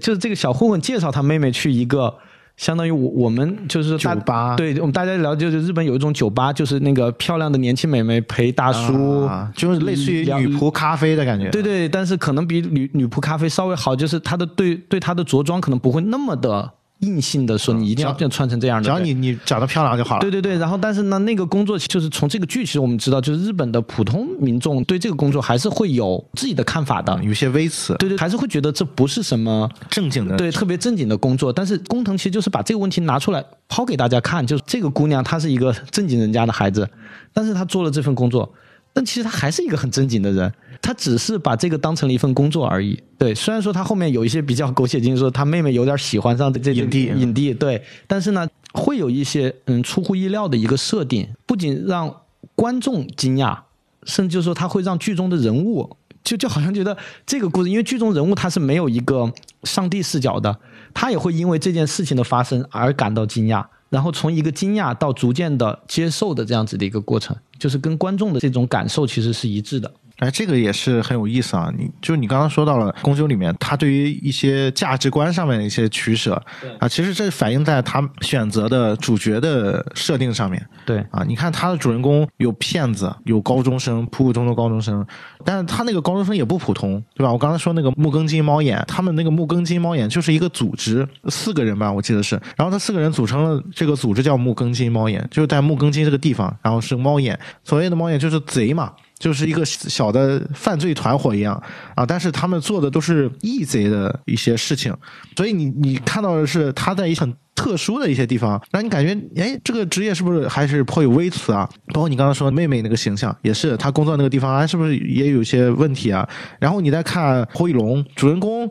[0.00, 2.12] 就是这个小混混介绍他妹妹去一个。
[2.56, 11.48] 相当于我我们就是酒吧对我们大家了解，就是日本有一种酒吧，就是那个漂亮的年轻美眉陪大叔，啊，就是类似于女仆咖啡的感觉。
[11.48, 18.84] 对对，但是可能比女女仆咖啡稍微好，就是她的对对她的着装可能不会那么的硬性的说你一定要穿成这样的。
[18.84, 20.20] 只要你你长得漂亮就好了。
[20.20, 27.18] 对对对，然后但是呢，那个工作就是从这个剧，其实我们知道，就是日本的普通民众对这个工作还是会有自己的看法的。
[27.22, 31.52] 有些微词，对对，还是会觉得这不是什么正经的，对特别正经的工作。
[31.52, 36.88] 但是工藤其实就是把这个问题拿出来抛给大家看，就是这个姑娘她是一个正经人家的孩子，
[37.32, 38.52] 但是她做了这份工作，
[38.92, 43.00] 但其实她还是一个很正经的人，她只是把这个当成了一份工作而已。
[43.18, 52.14] 对，虽然说他后面有一些比较狗血经历，说他妹妹有点喜欢上这影帝影帝，对，但是呢，会有一些嗯出乎意料的一个设定，不仅让
[52.54, 53.58] 观众惊讶，
[54.04, 55.96] 甚至就是说他会让剧中的人物。
[56.22, 59.32] 就就好像觉得这个故事，因为剧中人物他是没有一个
[59.64, 60.54] 上帝视角的，
[60.92, 69.90] 他也会因为这件事情的发生而感到惊讶，然后从一个惊讶到逐渐的接受的这样子的一个过程，就是跟观众的这种感受其实是一致的。
[70.20, 71.72] 哎，这个也是很有意思啊！
[71.76, 76.40] 你就你刚刚说到了宫九里面，他对于一些价值观上面的一些取舍
[76.78, 80.64] 啊，其实这反映在他选择的主角的设定上面。
[80.84, 85.04] 对啊，你看他的主人公有骗子，有高中生，普普通通高中生，
[85.44, 87.32] 但是他那个高中生也不普通，对吧？
[87.32, 98.92] 我刚才说那个木更金猫眼，他们那个木更金猫眼就是一个组织，四个人吧，我记得是，然后他四个人组成了这个组织叫木更金猫眼，就是在木更金这个地方，然后是猫眼，所谓的猫眼就是贼嘛。
[99.20, 101.62] 就是一个小的犯罪团伙一样
[101.94, 104.92] 啊，但是他们做的都是异贼的一些事情，
[105.36, 111.68] 所以你你看到的是他在一很特殊的一些地方，让你感觉哎，这个职业是不是还是颇有微词啊？
[111.92, 116.26] 包括你刚刚说妹妹那个形象，也是他工作那个地方，啊，是不是也有些问题啊？
[116.58, 118.66] 然后你再看火翼龙主人公，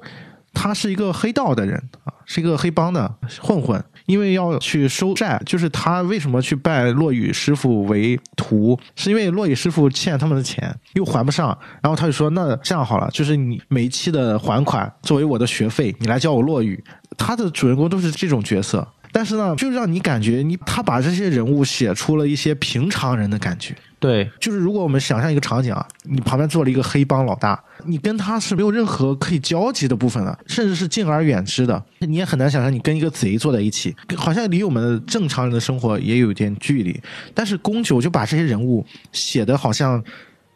[0.61, 3.09] 他是一个黑道的人啊，是一个黑帮的
[3.41, 3.81] 混混。
[4.07, 16.83] 因为要去收债，就是他为什么去拜骆宇师傅为徒，是因为骆宇师傅欠他们的钱又还不上，然后他就说：“那这样好了，就是你每一期的还款作为我的学费，你来教我骆宇。”
[17.17, 23.75] 他的主人公都是这种角色，但是呢，就让你感觉你他把这些人物写出了一些平常人的感觉。
[23.99, 36.97] 对，就是如果我们想象一个场景啊，你旁边坐了一个黑帮老大，你跟他是没有任何可以交集的部分的，甚至是敬而远之的，你也很难想象你跟一个贼坐在一起，好像离我们正常人的生活也有一点距离。
[37.33, 40.01] 但是宫九就把这些人物写的好像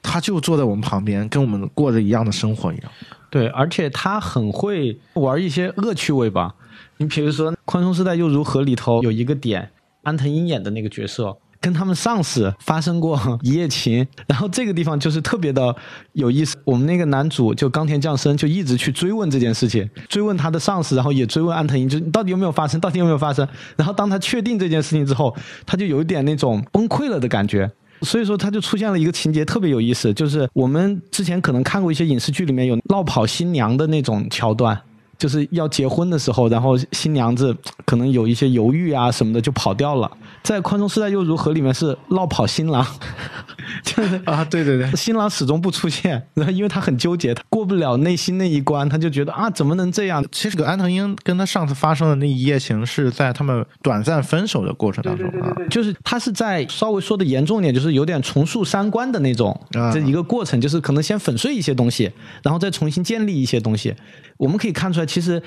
[0.02, 2.92] 他就坐在我们旁边，跟我们过着一样的生活一样。
[3.30, 6.56] 对，而且他很会玩一些恶趣味吧。
[6.96, 9.72] 你比如说《宽松时代又如何》里头有一个点，
[10.04, 11.36] 安藤英演的那个角色。
[11.64, 15.74] 跟他们上司发生过 一夜情，然后这个地方就是特别的
[16.12, 16.58] 有意思。
[16.66, 23.48] 我们那个男主就冈田将生就一直去追问这件事情，追问他的上司，然后也追问安藤英，就到底有没有发生，到底有没有发生。
[23.78, 25.34] 然后当他确定这件事情之后，
[25.66, 27.72] 他就有一点那种崩溃了的感觉。
[28.02, 34.78] 所以说，他就出现了一个情节特别有意思，就是我们之前可能看过一些影视剧里面有闹跑新娘的那种桥段。
[35.16, 40.12] 就是要结婚的时候，然后新娘子可能有一些犹豫啊什么的，就跑掉了。
[40.44, 42.86] 在《宽松时代又如何》里面是绕跑新郎，
[43.84, 50.24] 就是啊，对对对，新郎始终不出现，然 后因为他很纠结，他过不了内心那一关，他就觉得啊，怎么能这样？
[50.32, 59.58] 其实，个安藤英跟他上次发生的那一夜情是在他们短暂分手的过程当中啊，就是他是在稍微说的严重点，就是有点重塑三观的那种
[59.94, 62.12] 这一个过程，就是可能先粉碎一些东西，
[62.44, 63.96] 然后再重新建立一些东西。
[64.38, 65.42] 我们可以看出来，其实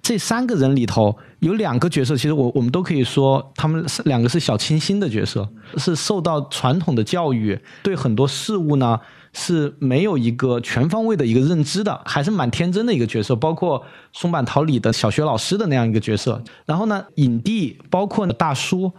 [0.00, 8.98] 这三个人里头有两个角色，其实我我们都可以说，他们是两个是小清新的角色，是受到传统的教育，对很多事物呢
[9.32, 13.36] 是没有一个全方位的一个认知的，还是蛮天真的一个角色。
[13.36, 18.90] 包括松坂桃李的小学老师的那样一个角色，然后呢，影帝包括大叔，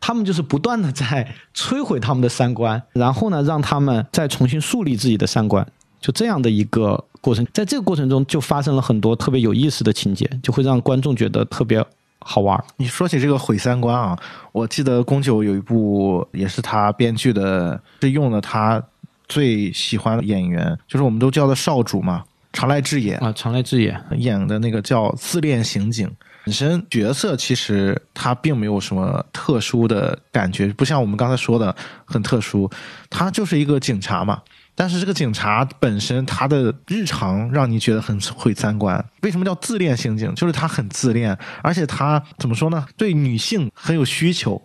[0.00, 5.66] 他们就是不断的在摧毁他们的三观，然后呢，让他们再重新树立自己的三观，
[6.00, 7.04] 就这样的一个。
[7.22, 11.82] 过程，在这个过程中就发生了很多特别有意思的情节，就会让观众觉得特别
[12.18, 12.62] 好玩。
[12.76, 14.18] 你说起这个毁三观啊，
[14.50, 18.82] 我记得宫九有一部也是他编剧的，是用了他
[19.28, 26.08] 最喜欢的演员，就是我们都叫的少主嘛，长濑智也啊，长濑智也演的那个叫《自恋刑警》，
[26.44, 32.68] 本身角色其实他并没有什么特殊的感觉，不像我们刚才说的很特殊，
[33.08, 34.42] 他就是一个警察嘛。
[34.74, 39.04] 但是这个警察本身，他的日常让你觉得很毁三观。
[39.20, 40.34] 为什么叫自恋刑警？
[40.34, 42.84] 就是他很自恋，而且他怎么说呢？
[42.96, 44.60] 对女性很有需求，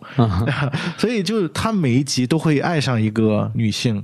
[0.96, 4.02] 所以就是他每一集都会爱上一个女性。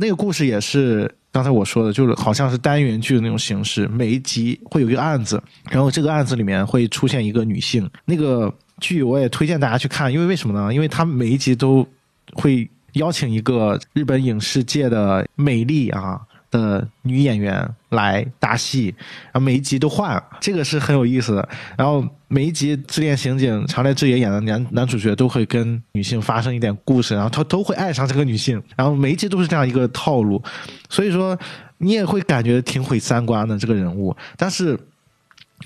[0.00, 5.40] 那个故事也是刚才我说的，就是好像是单元剧的那种形式，每一集会有一个案子，
[5.70, 7.88] 然后这个案子里面会出现一个女性。
[8.06, 10.74] 那个剧我也推荐大家去看，因为为什么呢？
[10.74, 11.86] 因为他每一集都
[12.32, 12.68] 会。
[12.94, 18.94] 邀请一个日本影视界的美丽啊的女演员来搭戏，
[19.26, 21.48] 然后每一集都换，这个是很有意思的。
[21.76, 30.42] 然后每一集《自恋刑警》长濑智也演的男男主角都会跟女性发生一点故事，然后他都会爱上这个女性，然后每一集都是这样一个套路，
[30.88, 31.38] 所以说
[31.78, 34.78] 你也会感觉挺毁三观的这个人物，但是。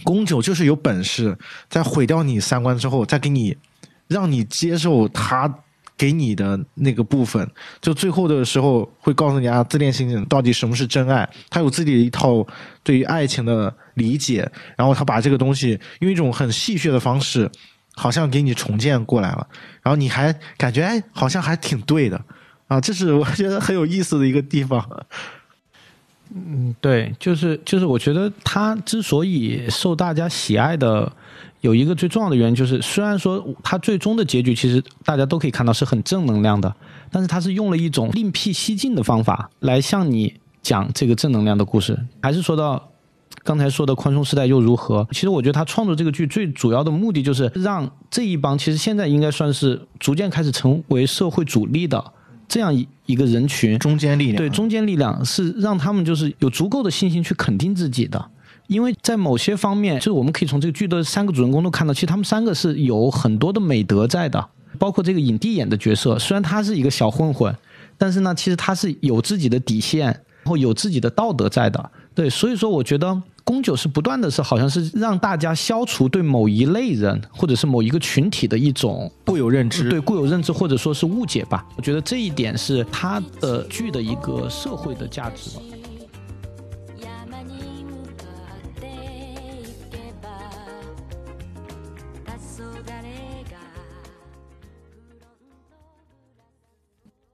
[0.05, 1.37] 宫九就是有本事，
[1.69, 3.57] 在毁掉你三观之后，再给你
[4.07, 5.53] 让你接受他
[5.99, 7.47] 给你的那个部分。
[7.83, 11.29] 就最后的时候会告诉你啊，自恋刑警到底什么是真爱？
[11.51, 12.47] 他有自己的一套
[12.83, 17.51] 对于爱情的理解，然后他把这个东西用一种很戏谑的方式，
[17.95, 19.47] 好像给你重建过来了。
[19.83, 22.19] 然后你还感觉哎，好像还挺对的
[22.69, 25.05] 啊，这是我觉得很有意思的一个地方。
[26.31, 31.11] 嗯，对，就是就是，我觉得他之所以受大家喜爱的，
[31.61, 36.75] 有一个最重要的原因，就是虽然说它最终的结局其实大家都可以看到是很正能量的，
[37.11, 41.99] 但是它是用了一种另辟蹊径的方法来向你讲这个正能量的故事。
[42.23, 42.91] 还是说到
[43.43, 45.07] 刚才说的宽松时代又如何？
[45.11, 52.13] 其实我觉得他创作这个剧最主要的目的就是让这一帮其实现在应该算是逐渐开始成为社会主力的。
[52.47, 58.31] 这样一一个人群，中间力量，对中间力量是让他们就是有足够的信心去肯定自己的，
[58.69, 67.53] 因为在某些方面，就是我们可以从这个剧的三个主人公都看到，其实他们三个是有很多的美德在的，包括这个影帝演的角色，虽然他是一个小混混，
[67.97, 73.21] 但是呢，其实他是有自己的底线，然后有自己的道德在的，对，所以说我觉得。
[73.49, 81.67] 宫九是不断的是，好像是让大家消除对某一类人或者是某一个群体的一种固有认知，对固有认知或者说是误解吧。
[81.75, 85.63] 我觉得这一点是他的剧的一个社会的价值吧。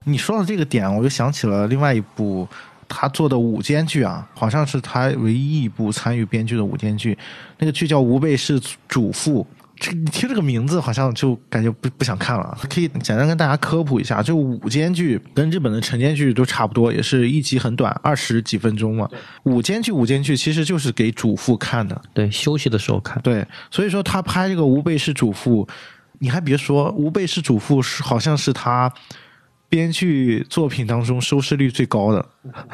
[0.05, 2.47] 你说到这个点，我就想起了另外一部。
[2.87, 7.17] 他做的午间剧啊，好像是他唯一一部参与编剧的午间剧，
[7.57, 9.41] 那个剧叫《吾辈是主妇》。
[9.75, 12.55] 这你听这个名字，好像就感觉不不想看了。
[12.69, 19.09] 可以简单跟大家科普一下，就午间剧跟日本的晨间剧都差不多，也是一集很短，二十几分钟嘛。
[19.45, 23.19] 午间剧，午间剧其实就是给主妇看的，对，休息的时候看。
[23.23, 25.65] 对，所以说他拍这个《吾辈是主妇》，
[26.19, 28.93] 你还别说，《吾辈是主妇》是好像是他。
[29.69, 32.25] 编剧作品当中收视率最高的，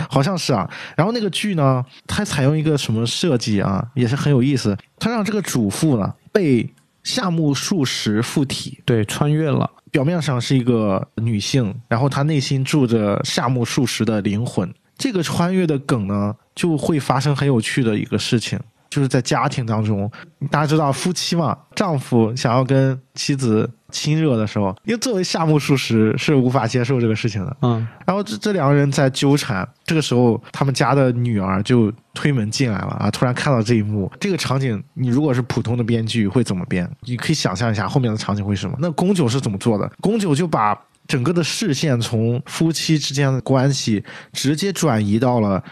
[0.10, 0.69] 好像是啊。
[0.95, 4.77] 然后那个剧呢，它采用一个什么设计啊，也是很有意思。
[4.99, 6.69] 它让这个主妇呢被
[7.04, 9.69] 夏目漱石附体，对，穿越了。
[9.89, 14.73] 表面上是一个女性，然后她内心住着夏目漱石的灵魂。
[14.97, 18.60] 这个穿越的梗呢，就会发生很有趣的一个事情。
[18.91, 20.12] 就是在家庭当中，
[20.51, 27.58] 大家知道夫妻嘛，丈夫想要跟妻子亲热的时候，因为作为夏目漱石是无法接受这个事情的。
[27.62, 33.10] 嗯，然后这这两个人在纠缠，这个时候他们家的女儿就推门进来了啊！
[33.10, 36.89] 突然看到这一幕，这个场景，你如果是普通的编剧会怎么编？
[37.04, 38.75] 你可以想象一下后面的场景会是什么？
[38.82, 39.89] 那宫九是怎么做的？
[40.01, 40.77] 宫九就把
[41.08, 45.63] 整个的视线从夫妻之间的关系直接转移到了。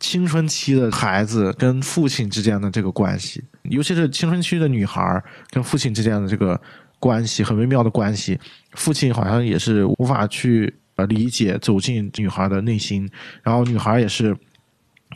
[0.00, 6.60] 青春期的孩子跟父亲之间的这个关系，尤其是青春期的女孩跟父亲之间的这个
[6.98, 8.38] 关系，很微妙的关系。
[8.74, 13.10] 父亲好像也是无法去呃理解走进女孩的内心，
[13.42, 14.36] 然后女孩也是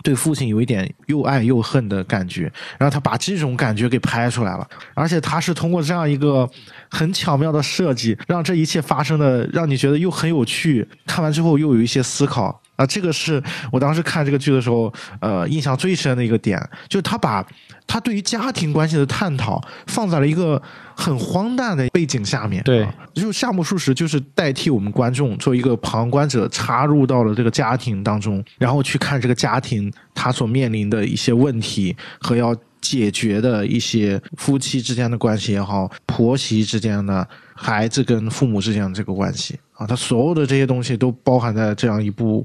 [0.02, 2.52] 对父亲有一点又爱又恨的感觉。
[2.78, 6.48] 然后他把这种感觉给拍出来了，而且他是通过这样一个
[6.90, 12.61] 很巧妙的设计，让这一切发生的让你觉得又很有趣，看完之后又有一些思考。
[12.76, 16.58] 啊，这个是我当时看这个剧的时候，呃，印象最深的一个点，
[16.88, 17.46] 就是他把
[17.86, 20.60] 他对于家庭关系的探讨放在了一个
[20.96, 22.62] 很荒诞的背景下面。
[22.64, 37.28] 对，就是夏目漱石就是代替我们观众做一个旁观者，插入到了这个家庭当中，然后去看这个家庭他所面临的一些问题和要解决的一些夫妻之间的关系也好，婆媳之间的。
[37.62, 42.44] 孩子跟父母之间的这个关系啊，他所有的这些东西都包含在这样一部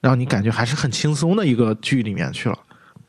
[0.00, 2.58] 让你感觉还是很轻松的一个剧里面去了。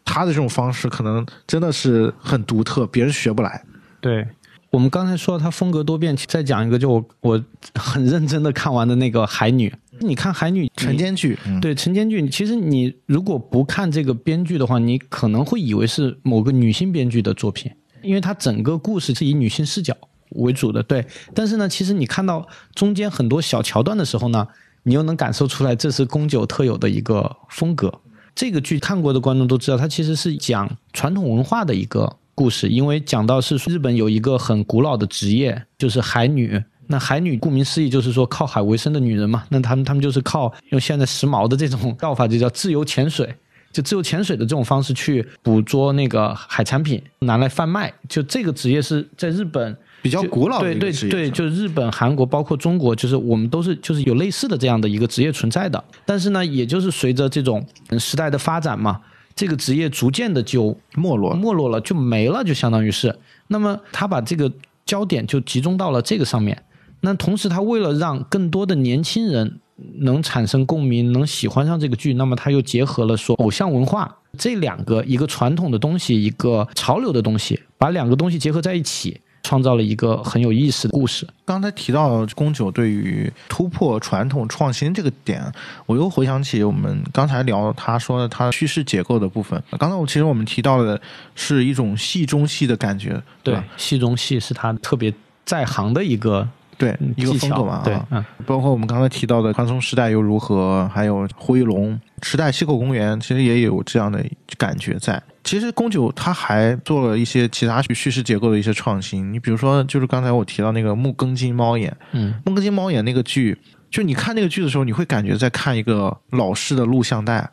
[0.06, 3.64] 他的这种方式可能真的是很独特，别人学不来。
[4.00, 4.28] 对
[4.70, 7.44] 我们刚才说他风格多变，再讲一个，就我我
[7.74, 9.70] 很认真的看完的那个《海女》。
[10.02, 17.72] 你看《海女》晨间剧，对晨间剧，其实你如果不看这个编剧的话，你可能会以为是某个女性编剧的作品，
[18.02, 19.96] 因为它整个故事是以女性视角。
[20.30, 24.48] 为主的对，但是呢，其实你看到中间很多小桥段的时候呢，
[24.84, 27.94] 你又能感受出来这是宫九特有的一个风格。
[28.36, 43.36] 这个剧看过的观众都知道，它其实是讲传统文化的一个故事，因为讲到是日本有一个很古老的职业，就是海女，那海女顾名思义就是说靠海为生的女人嘛， 那他们他们就是靠用现在时髦的这种叫法，就叫自由潜水，
[43.74, 47.94] 就自由潜水的这种方式去捕捉那个海产品，拿来贩卖。
[48.08, 55.84] 就这个职业是在日本比较古老的对对对，就是日本、韩国，包括中国，就是我们都是就是有类似的这样的一个职业存在的。
[56.06, 59.00] 但是呢，也就是随着这种嗯时代的发展嘛，
[59.36, 61.34] 这个职业逐渐的就没落。
[61.34, 63.16] 没落了，就没了，就相当于是。
[63.48, 64.52] 那么他把这个
[64.86, 66.64] 焦点就集中到了这个上面。
[67.02, 69.60] 那同时，他为了让更多的年轻人
[70.00, 81.28] 能产生共鸣，能喜欢上这个剧，那么他又结合了说偶像文化这两个，一个传统的东西，一个潮流的东西，把两个东西结合在一起，创造了一个很有意思的故事。
[81.46, 85.44] 刚才提到宫九对于突破传统创新这个点，
[85.86, 89.62] 我又回想起我们刚才聊他说的他叙事结构的部分。
[89.80, 91.00] 刚才我其实我们提到的
[91.36, 95.14] 是一种戏中戏的感觉，对吧？，戏中戏是他特别
[95.46, 104.24] 在行的一个对，一个风格嘛，啊，对嗯，包括我们刚才提到的《宽松时代》又如何，还有《胡一龙》《时代西口公园》，其实也有这样的
[104.58, 105.22] 感觉在。
[105.50, 117.50] 其实宫九他还做了一些其他叙事结构的一些创新，你比如说，就是刚才我提到那个木更津猫眼，嗯，木更津猫眼那个剧，就你看那个剧的时候，你会感觉在看一个老式的录像带。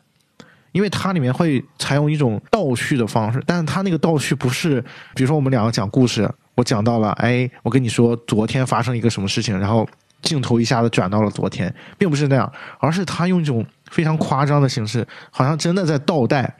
[0.73, 4.79] 因为它里面会采用一种倒叙的方式，但是它那个倒叙不是，
[5.15, 9.89] 比如说我们两个讲故事，我讲到了，哎，我跟你说昨天发生一个什么事情，然后
[10.21, 16.57] 镜头一下子转到了昨天，并不是那样，而是他用一种非常夸张的形式，好像真的在倒带，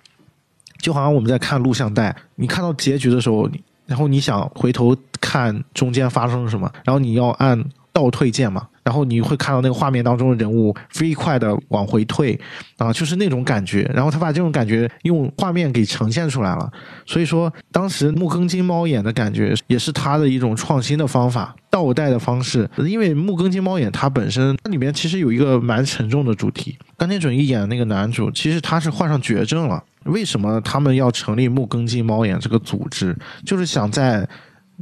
[0.79, 3.49] 就好像我们在看录像带，你看到结局的时候，
[3.85, 7.63] 然后你想回头看中间发生了什么，然后你要按
[7.97, 12.39] 倒退键嘛，然后你会看到那个画面当中的人物飞快的往回退，
[12.77, 13.89] 啊，就是那种感觉。
[13.91, 16.71] 然后他把这种感觉用画面给呈现出来了。
[17.07, 22.69] 所以说，当时木更金猫眼的感觉也是他的一种创新的方法，倒带的方式。
[22.85, 26.77] 因为木更金猫眼它本身它里面其实有一个蛮沉重的主题。
[26.97, 29.83] 冈田准一演的那个男主，其实他是患上绝症了。
[30.03, 33.17] 为什么他们要成立木更金猫眼这个组织？
[33.43, 34.29] 就是想在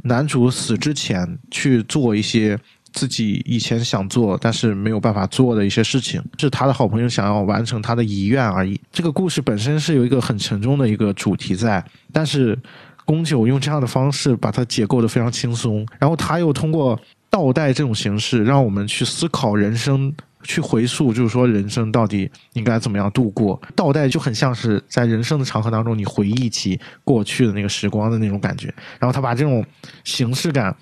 [0.02, 2.58] 男主死之前去做一些
[2.96, 8.80] 自己以前想做但是没有办法做的一些事情，是他的好朋友想要完成他的遗愿而已。
[8.90, 12.58] 这个故事本身是有一个很沉重的一个主题在，但是
[13.04, 16.98] 宫九用这样的方式把它解构的非常轻松，然后他又通过
[17.30, 20.12] 倒带这种形式，让我们去思考人生。
[20.42, 23.60] 去回溯，就是说人生到底应该怎么样度过？
[23.74, 28.72] 倒带就很像是在人生的长河当中，你回忆起过去的那个时光的那种感觉。
[29.00, 29.64] 然后他把这种
[30.04, 30.72] 形式感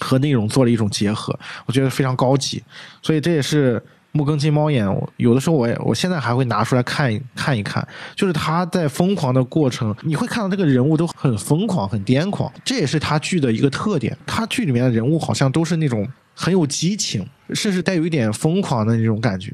[0.00, 2.62] 和内容做了一种结合，我觉得非常高级。
[3.02, 3.82] 所以这也是
[4.12, 4.86] 木更金猫眼，
[5.16, 7.86] 有的时候我也我现在还会拿出来看一看一看，
[8.16, 14.16] 就是他在疯狂的过程，你会看到这个人物都很疯狂、很癫狂，这也是他剧的一个特点。
[14.26, 19.52] 他剧里面的人物好像都是那种很有激情，甚至带有一点疯狂的那种感觉。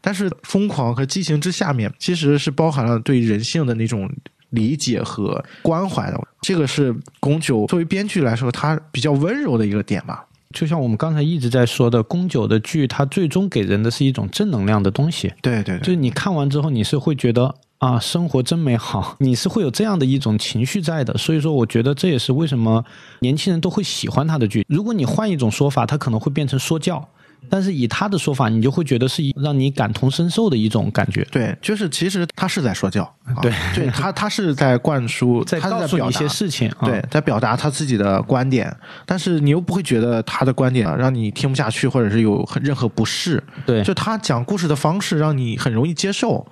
[0.00, 4.08] 但是疯狂和激情之下面，其实是包含了对人性的那种
[4.50, 6.20] 理解和关怀的。
[6.40, 10.24] 这个是宫九作为编剧来说，他比较温柔的一个点吧。
[10.54, 15.30] 就像我们刚才一直在说的，宫九的剧，它最终给人的是一种正能量的东西。
[15.42, 21.12] 对对就是你看完之后，你是会觉得啊，生活真美好， 你是会有这样的一种情绪在的。
[21.18, 22.82] 所以说，我觉得这也是为什么
[23.20, 24.64] 年轻人都会喜欢他的剧。
[24.68, 27.06] 如果你换一种说法，他可能会变成说教。
[27.48, 36.68] 但是以他的说法，你就会觉得是一让你感同身受的一种感觉，对，就是其实他是在说教，啊对对他他是在灌输，在告诉你一些事情。
[36.78, 38.74] 啊对，在表达他自己的观点，
[39.04, 43.42] 但是你又不会觉得他的观点让你听不下去，或者是有很任何不适。
[43.64, 46.44] 对就他讲故事的方式让你很容易接受，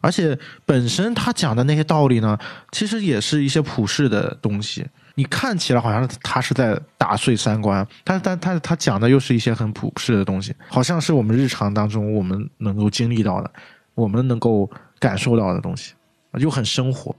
[0.00, 0.36] 而且
[0.66, 2.36] 本身他讲的那些道理呢，
[2.72, 4.84] 其实也是一些普世的东西。
[5.20, 13.50] 你看起来好像他是在打碎三观，但是但他他讲的又是一些很普世的东西，好像是我们日常当中我们能够经历到的，
[13.94, 15.92] 我们能够感受到的东西，
[16.38, 17.14] 又很生活。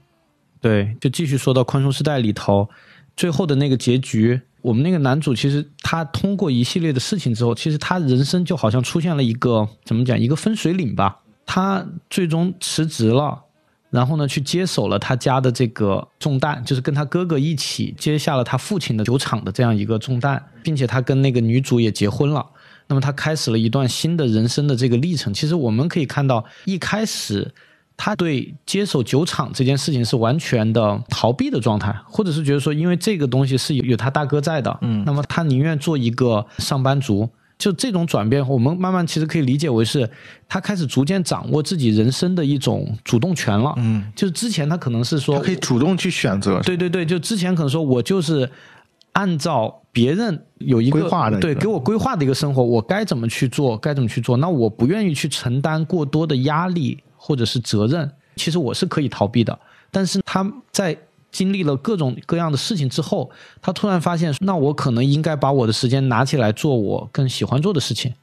[0.60, 2.68] 对，就继续说到《宽松时代》里头，
[3.16, 11.20] 最后的那个结局，我们那个男主其实他通过一系列的事情之后，其实他人生就好像出现了一个怎么讲，一个分水岭吧。
[11.46, 13.40] 他最终辞职了，
[13.92, 22.44] 然后呢，去接手了他家的这个重担，就是跟他哥哥一起接下了他父亲的酒厂的这样一个重担，并且他跟那个女主也结婚了。
[22.88, 25.32] 那么他开始了一段新的人生的这个历程。
[25.34, 27.52] 其实我们可以看到，一开始
[27.94, 37.28] 他对接手酒厂这件事情是完全的逃避的状态，或者是觉得说，因为这个东西是有有他大哥在的，嗯那么他宁愿做一个上班族。
[37.62, 40.10] 就这种转变，我们慢慢其实可以理解为是，
[40.48, 43.72] 他开始逐渐掌握自己人生的一种主动权了。
[43.76, 46.58] 嗯，就是之前他可能是说他可以主动去选择。
[46.62, 48.50] 对对对，就之前可能说我就是
[49.12, 54.36] 按照别人有一个规划的对给我规划的一个生活，我该怎么去做，该怎么去做？
[54.38, 59.56] 那我不愿意去承担过多的压力或者是责任，其实我是可以逃避的。
[59.92, 60.98] 但是他在
[61.32, 63.28] 经历了各种各样的事情之后，
[63.60, 68.14] 他突然发现，那我可能应该把我的时间拿起来做我更喜欢做的事情，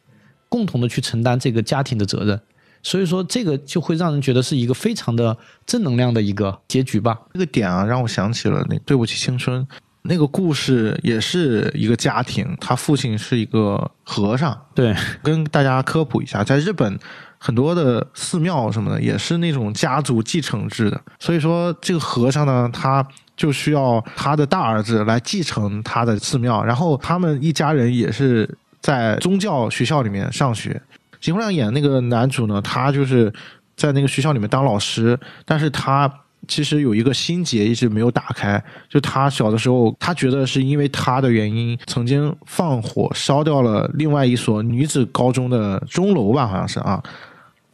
[0.48, 2.40] 共同的去承担这个家庭的责任。
[2.82, 5.36] 所以说，这个就会让人觉得是一个非常的
[5.66, 7.20] 正能量的一个结局吧。
[7.34, 9.62] 这个点啊，让我想起了那《对不起青春》
[10.04, 14.58] 那个故事，也是一个家庭，他父亲是一个和尚。
[14.74, 16.98] 对，跟大家科普一下，在日本
[17.40, 23.06] 很多的寺庙什么的也是那种家族继承制的，所以说这个和尚呢，他
[23.38, 30.82] 就需要他的大儿子来继承他的寺庙，然后他们一家人也是在宗教学校里面上学。
[31.22, 33.34] 金洪亮演那个男主呢，他就是
[33.76, 36.10] 在那个学校里面当老师，但是他
[36.48, 47.02] 其实有一个心结一直没有打开，就他小的时候，他觉得是因为他的原因，曾经放火烧掉了另外一所女子高中的钟楼吧，好像是啊。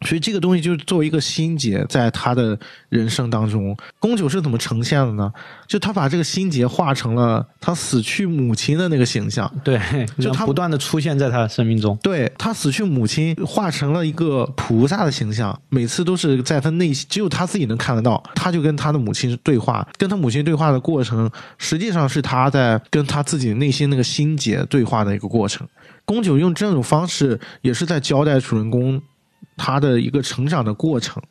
[0.05, 2.57] 所以这个东西就是作为一个心结，在他的
[2.89, 5.31] 人生当中，宫九是怎么呈现的呢？
[5.67, 9.79] 就他把这个心结化成了他死去母亲的那个形象，对，
[10.19, 11.97] 就他不断的出现在他的生命中。
[12.03, 18.21] 对他死去母亲化成了一个菩萨的形象，每次都是在他内心，只有他自己能看得到。
[18.35, 25.67] 他就跟他的母亲对话，跟他母亲对话的过程，实际上是他在跟他自己内心那个心结对话的一个过程。
[26.05, 29.01] 宫九用这种方式，也是在交代主人公
[29.57, 31.21] 他的一个成长的过程。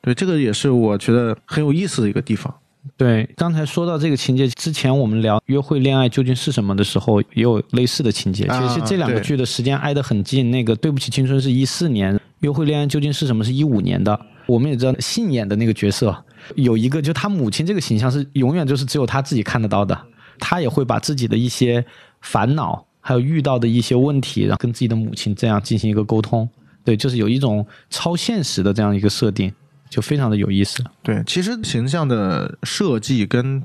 [0.00, 2.52] 对，这个也是我觉得很有意思的一个地方。
[2.96, 8.44] 对，刚才说到这个情节之前，我们聊约会恋爱究竟是什么的时候，也有类似的情节。
[8.46, 10.50] 啊其实这两个剧的时间挨得很近。
[10.50, 14.20] 那个《对不起青春》是一四年，《约会恋爱究竟是什么》是一五年的。
[14.46, 16.24] 我们也知道信演的那个角色
[16.56, 19.96] 有一个，就他母亲这个形象是永远就是只有他自己看得到的。
[20.40, 21.84] 他也会把自己的一些
[22.20, 26.48] 烦恼，还有遇到的一些问题，然后跟自己的母亲这样进行一个沟通。
[26.84, 29.52] 对，就是有一种超现实的这样一个设定，
[29.88, 30.82] 就非常的有意思。
[31.02, 33.62] 对，其实形象的设计跟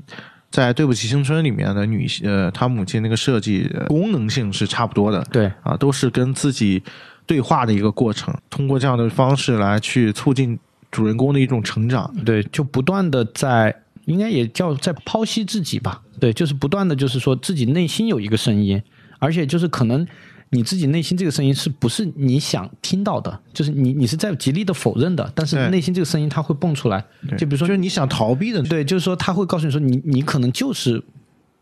[0.50, 5.22] 在《对不起青春》里面的女性，呃，她母亲那个设计呃功能性是差不多的。
[5.30, 6.82] 对，啊，都是跟自己
[7.26, 10.58] 对话的一个过程，通过这样的方式来去促进
[10.90, 12.10] 主人公的一种成长。
[12.24, 13.74] 对，就不断的在，
[14.06, 16.00] 应该也叫在剖析自己吧。
[16.18, 18.82] 对，就是不断的就是说自己内心有一个声音，
[19.18, 20.06] 而且就是可能
[20.50, 23.40] 你自己内心这个声音是不是你想听到的？
[23.52, 25.68] 就是你你是在极力的否认的，但是对。
[25.70, 27.04] 内心这个声音它会蹦出来。
[27.36, 31.02] 就比如说就是你想逃避的，对，就是说他会告诉你说你你可能就是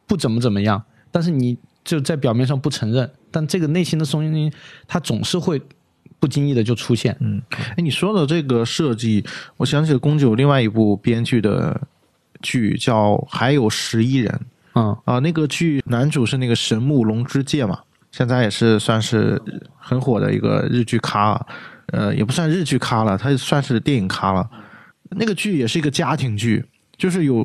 [0.07, 4.53] 不怎么怎么样，但是你就在表面上不承认，但这个内心的声音
[4.87, 5.61] 它总是会
[6.19, 7.17] 不经意的就出现。
[7.21, 9.25] 嗯，哎，你说的这个设计，
[9.57, 11.81] 我想起了宫九另外一部编剧的
[12.41, 14.33] 剧叫《还有十一人》
[14.75, 17.81] 嗯，啊，那个剧男主是那个神木龙之介嘛，
[18.17, 19.39] 现在也是算是
[19.77, 21.47] 很火的一个日剧咖啊，
[21.89, 24.49] 呃，也不算日剧咖了，他算是电影咖了。
[25.11, 26.65] 那个剧也是一个家庭剧，
[26.97, 27.43] 就是有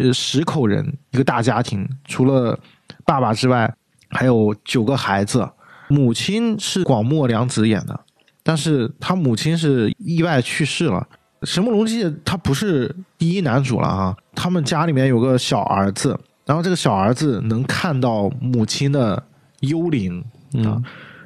[0.00, 2.58] 呃十口人一个大家庭，除了
[3.04, 3.70] 爸爸之外，
[4.08, 5.46] 还有九个孩子。
[5.88, 8.00] 母亲是广末凉子演的，
[8.42, 11.06] 但是他母亲是意外去世了。
[11.42, 19.22] 神木隆之介他不是第一男主了啊，他们家里面有个小儿子，然后这个小儿子能看到母亲的
[19.64, 20.24] 幽灵
[20.64, 20.80] 啊，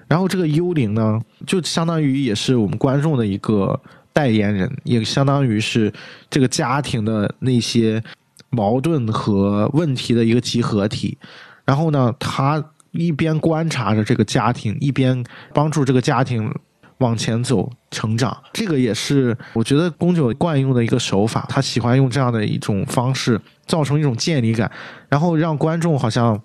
[0.08, 3.78] 然后这个幽灵呢，就相当于也是我们观众的一个
[4.12, 5.92] 代言人，也相当于是
[6.30, 8.02] 这个家庭的那些
[8.50, 11.18] 矛盾和问题的一个集合体。
[11.64, 15.22] 然后呢，他一边观察着这个家庭，一边
[15.52, 16.50] 帮助这个家庭
[16.98, 18.34] 往前走、成长。
[18.54, 24.70] 这个也是我觉得宫九惯用的一个手法，他喜欢用这样的一种方式，造成一种建立感，
[25.10, 26.40] 然后让观众好像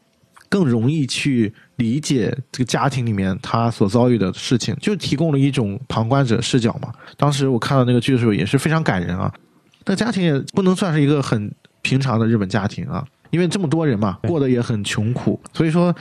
[0.53, 6.93] 更容易去理解这个家庭里面他所遭遇的事情，就提供了一种旁观者视角嘛。
[7.17, 9.33] 当时我看到那个剧的时候也是非常感人啊。
[9.83, 11.51] 那家庭也不能算是一个很
[11.81, 15.91] 平常的日本家庭啊，因为这么多人嘛，过得也很穷苦，所以说。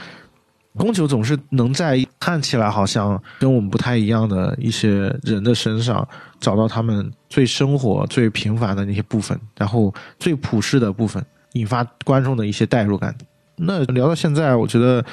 [0.75, 6.07] 宫九总是能在看起来好像跟我们不太一样的一些人的身上
[6.39, 13.15] 找到他们最生活、最平凡的那些部分，然后最朴实的部分，引发观众的一些代入感。
[13.55, 15.03] 那聊到现在，我觉得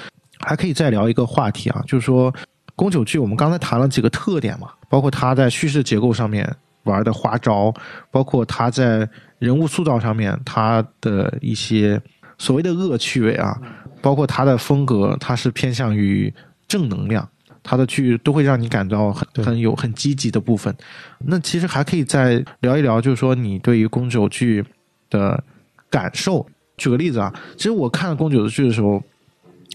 [0.40, 2.34] 还可以再聊一个话题啊，就是说
[2.74, 6.50] 宫九剧，我们刚才谈了几个特点嘛，包括他在叙事结构上面
[6.84, 7.72] 玩的花招，
[8.10, 12.00] 包括他在人物塑造上面他的一些
[12.38, 13.60] 所谓的恶趣味啊。
[14.02, 16.32] 包括他的风格，他是偏向于
[16.66, 17.28] 正能量，
[17.62, 20.74] 他的剧都会让你感到很很有很积极的部分。
[21.18, 24.64] 那其实还可以再聊一聊，就是说你对于宫九剧
[25.10, 25.44] 的
[25.90, 26.46] 感受，
[26.80, 29.00] 举个例子啊，其实我看宫九的剧的时候，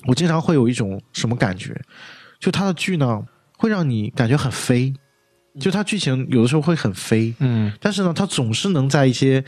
[0.07, 1.79] 我经常会有一种什么感觉，
[2.39, 3.23] 就他的剧呢，
[3.57, 4.91] 会让你感觉很飞，
[5.59, 9.43] 就他剧情有的时候会很飞，嗯，但是呢，他总是能在一些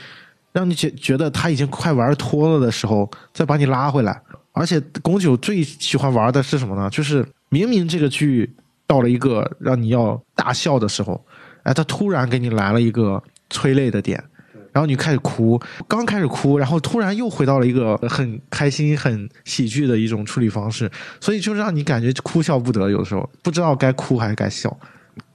[0.54, 4.22] 让你觉觉得他已经快玩脱了的时候，再把你拉回来。
[4.54, 6.90] 而且宫九最喜欢玩的是什么呢？
[6.90, 8.56] 就是明明这个剧
[8.88, 11.24] 到了一个让你要大笑的时候，
[11.64, 14.24] 哎，他突然给你来了一个催泪的点，
[14.78, 20.88] 然后你开始哭，刚开始哭，然后突然又回到了一个很开心、很喜剧的一种处理方式，
[21.20, 24.72] 所以就让你感觉哭笑不得，有的时候不知道该哭还是该笑。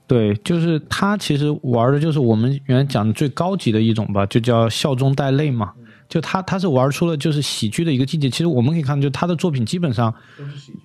[0.07, 5.73] 对，就是他其实玩的就是我们原来讲的最高级的一种吧，就叫笑中带泪嘛。
[6.09, 8.29] 就他他是玩出了就是喜剧的一个境界。
[8.29, 10.13] 其实我们可以看，就他的作品基本上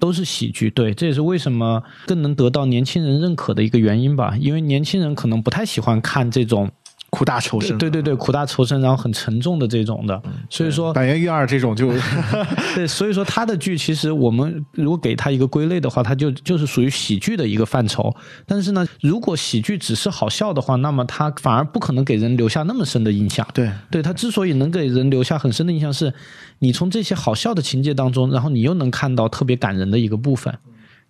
[0.01, 0.71] 都是喜剧。
[0.71, 4.35] 对，这也是为什么更能得到年轻人认可的一个原因吧。
[4.41, 6.71] 因为年轻人可能不太喜欢看这种
[7.11, 10.21] 苦大仇深，对对对，苦大仇深，然后很沉重的这种的。
[10.51, 11.91] 所以说，百元育二这种就
[12.77, 18.15] 对，所以说他的剧其实我们如果给他一个归类的话，他就就是属于喜剧的一个范畴。
[18.47, 23.47] 但是呢，如果喜剧只是好笑的话，那么他反而不可能给人留下那么深的印象。
[23.55, 26.13] 对对他之所以能给人留下很深的印象，是
[26.59, 30.55] 你从这些好笑的情节当中，然后你又能看到特别感人的一个部分。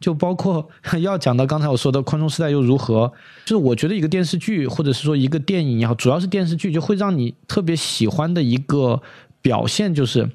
[0.00, 0.68] 就包括
[1.00, 3.12] 要讲到刚才我说的宽松时代又如何，
[3.44, 9.02] 就是我觉得一个电视剧或者是说一个电影也好，主要是电视剧就会让你特别喜欢的一个
[9.42, 10.28] 表现，就是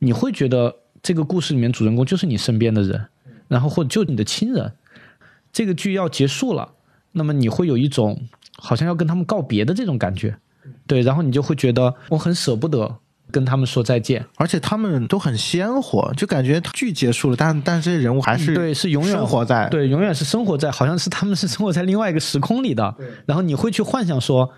[0.00, 3.06] 你会觉得这个故事里面主人公就是你身边的人，
[3.48, 4.72] 然后或者就你的亲人。
[5.52, 6.72] 这个剧要结束了，
[7.12, 8.28] 那么你会有一种
[8.58, 10.36] 好像要跟他们告别的这种感觉，
[10.86, 12.98] 对，然后你就会觉得我很舍不得
[13.30, 14.24] 跟他们说再见。
[14.36, 22.94] 而且他们都很鲜活，就感觉剧结束了，但但这些人物还是对，是永远生活在对，永远是生活在，好像是他们是生活在另外一个时空里的。
[23.26, 24.50] 然后你会去幻想说，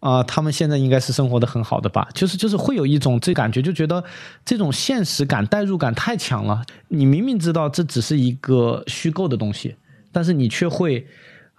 [0.00, 2.08] 啊、他们现在应该是生活的很好的吧？
[2.14, 4.02] 就是就是会有一种这感觉，就觉得
[4.44, 6.62] 这种现实感、代入感太强了。
[6.88, 9.74] 你明明知道这只是一个虚构的东西，
[10.12, 11.04] 但是你却会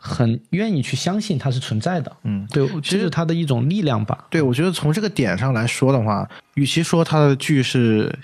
[0.02, 2.18] 很愿意去相信它是存在的。
[2.24, 4.26] 嗯，对，这是它的一种力量吧。
[4.30, 8.18] 对，我觉得从这个点上来说的话，与其说它的剧是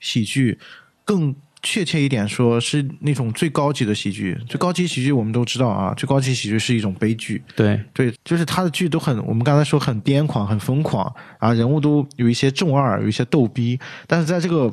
[0.00, 0.58] 喜剧，
[1.04, 4.38] 更确切一点说是那种最高级的喜剧。
[4.46, 7.42] 最高级喜剧我们都知道啊，最高级喜剧是一种悲剧。
[7.56, 14.70] 对，对，就是他的剧都很，我们刚才说很癫狂、很疯狂，啊人物都有一些中二，有一些逗逼，但是在这个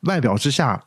[0.00, 0.84] 外表之下，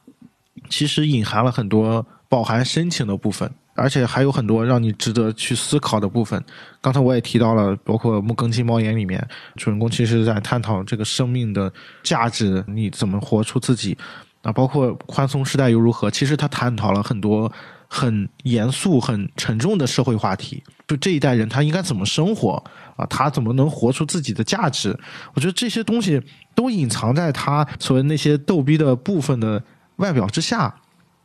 [0.69, 6.43] 其实隐含了很多饱含深情的部分，而且还有很多让你值得去思考的部分。
[6.81, 11.71] 刚才我也提到了，包括《木更鸡猫眼》里面，主人公其实在探讨这个生命的
[12.03, 13.97] 价值，你怎么活出自己。
[14.43, 17.49] 啊，包括《宽松时代又如何》，其实他探讨了很多
[17.87, 20.61] 很严肃、很沉重的社会话题。
[20.85, 22.61] 就这一代人他应该怎么生活
[22.97, 23.05] 啊？
[23.05, 24.99] 他怎么能活出自己的价值？
[25.33, 26.21] 我觉得这些东西
[26.53, 29.63] 都隐藏在他所谓那些逗逼的部分的
[29.95, 30.75] 外表之下，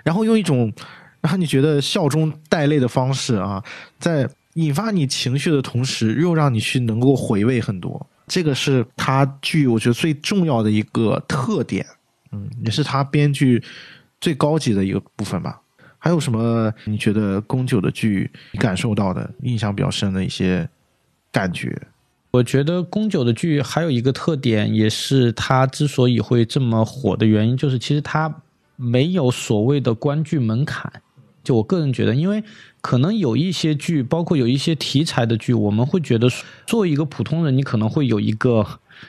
[0.05, 0.73] 然后用一种
[1.21, 3.63] 让你觉得笑中带泪的方式啊，
[3.99, 8.07] 在引发你情绪的同时，又让你去能够回味很多。
[8.27, 11.87] 这个是他剧我觉得最重要的一个特点。
[12.31, 13.63] 嗯，也是他编剧
[14.21, 15.61] 最高级的一个部分吧。
[15.99, 20.69] 还有什么你觉得宫九的剧你感受到的、印象比较深的一些
[21.33, 21.77] 感觉？
[22.31, 28.33] 我觉得宫九的剧还有一个特点，也是他之所以会这么火的原因，就是其实他
[28.77, 30.93] 没有所谓的观剧门槛。
[31.49, 32.45] 就我个人觉得，因为
[32.83, 36.29] 可能有一些剧，包括有一些题材的剧，我们会觉得
[36.67, 38.67] 作为一个普通人，你可能会有一个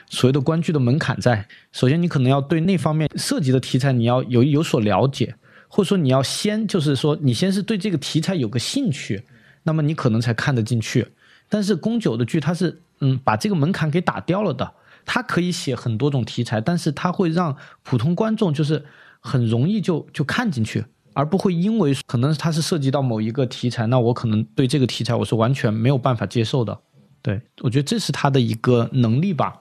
[0.08, 1.46] 所谓的观剧的门槛在。
[1.70, 5.34] 首先，你可能要对那方面涉及的题材你要有有所了解，
[5.68, 9.22] 或者说你要先就是说你先是对这个题材有个兴趣，
[9.64, 11.06] 那么你可能才看得进去。
[11.50, 14.72] 但是宫九的剧它是嗯把这个门槛给打掉了的，
[15.04, 18.82] 它可以写很多种题材，但是它会让普通观众就是
[19.20, 20.86] 很容易就就看进去。
[21.12, 26.78] 而不会因为可能它是涉及到某一个题材，那我可能对这个题材我是完全没有办法接受的。
[27.22, 29.54] 对我觉得这是他的一个能力吧。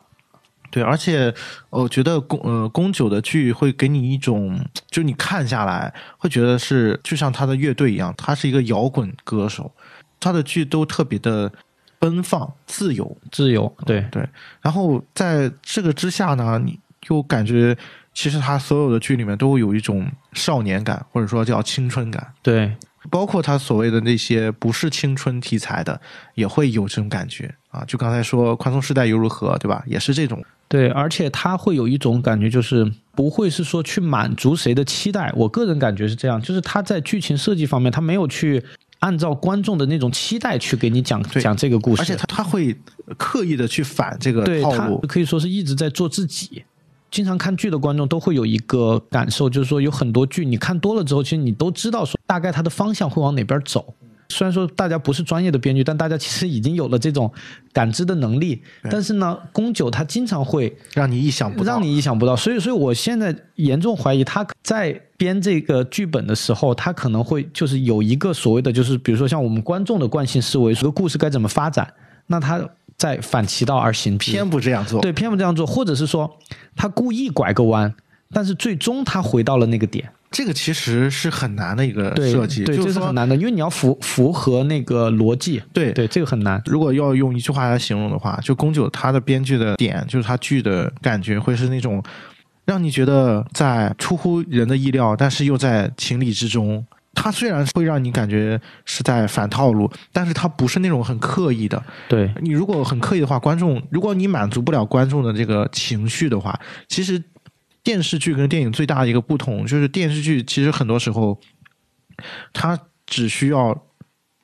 [0.72, 1.34] 对，而且
[1.72, 9.72] 我觉得宫呃宫九的剧会给你一种，就你看下来会觉得是就像他的乐队一样，他是一个摇滚歌手，
[10.20, 11.52] 他的剧都特别的
[11.98, 13.76] 奔放、自由、自由。
[13.84, 14.24] 对对。
[14.62, 17.76] 然后在这个之下呢，你又感觉
[18.20, 22.34] 其实他所有的剧里面都有一种少年感，或者说叫青春感。
[22.42, 22.70] 对，
[23.10, 26.02] 包括他所谓的那些不是青春题材的，
[26.36, 27.82] 也会有这种感觉啊。
[27.88, 29.82] 就刚才说《宽松时代又如何》，对吧？
[29.88, 30.44] 也是这种。
[30.68, 35.32] 对，而且他会有一种感觉，就是不会是说去满足谁的期待。
[35.34, 38.62] 我个人感觉是这样，就是他在剧情设计方面，他没有去
[39.00, 42.76] 按照观众的那种期待去给你讲讲这个故事，而且他他会
[43.18, 45.00] 刻意的去反这个套路。
[45.08, 46.66] 可以说是一直在做自己。
[47.12, 53.94] 经常看剧的观众都会有一个感受，就是说有很多剧你看多了之后，其实你都知道说大概它的方向会往哪边走。
[54.32, 57.32] 虽然说大家不是专业的编剧，但大家其实已经有了这种
[57.74, 58.62] 感知的能力。
[58.84, 62.36] 但是呢，宫九他经常会让你意想不到，让你意想不到。
[62.36, 71.92] 所以，所以我现在严重怀疑他在编这个剧本的时候，他可能会就是有一个所谓的，就是比如说像我们观众的惯性思维，这个故事该怎么发展，
[72.28, 72.64] 那他
[73.00, 75.02] 在反其道而行之，偏不这样做。
[75.02, 76.30] 对，偏不这样做，或者是说
[76.76, 77.92] 他故意拐个弯，
[78.32, 80.08] 但是最终他回到了那个点。
[80.30, 85.60] 这个其实是很难的一个设计，对，这是很难的，因为你要符符合那个逻辑。
[85.74, 86.62] 对对，这个很难。
[86.66, 92.04] 如果要用一句话来形容的话，就宫九他的编剧的点，就是他剧的感觉会是那种
[92.66, 96.86] 让你觉得在出乎人的意料，但是又在情理之中。
[97.14, 101.82] 他虽然会让你感觉是在反套路，但是它不是那种很刻意的。
[102.08, 107.24] 对你如果很刻意的话，观众如果你满足不了观众的这个情绪的话，其实。
[107.82, 111.40] 电视剧跟电影最大的一个不同，就是电视剧其实很多时候，
[112.52, 113.86] 它只需要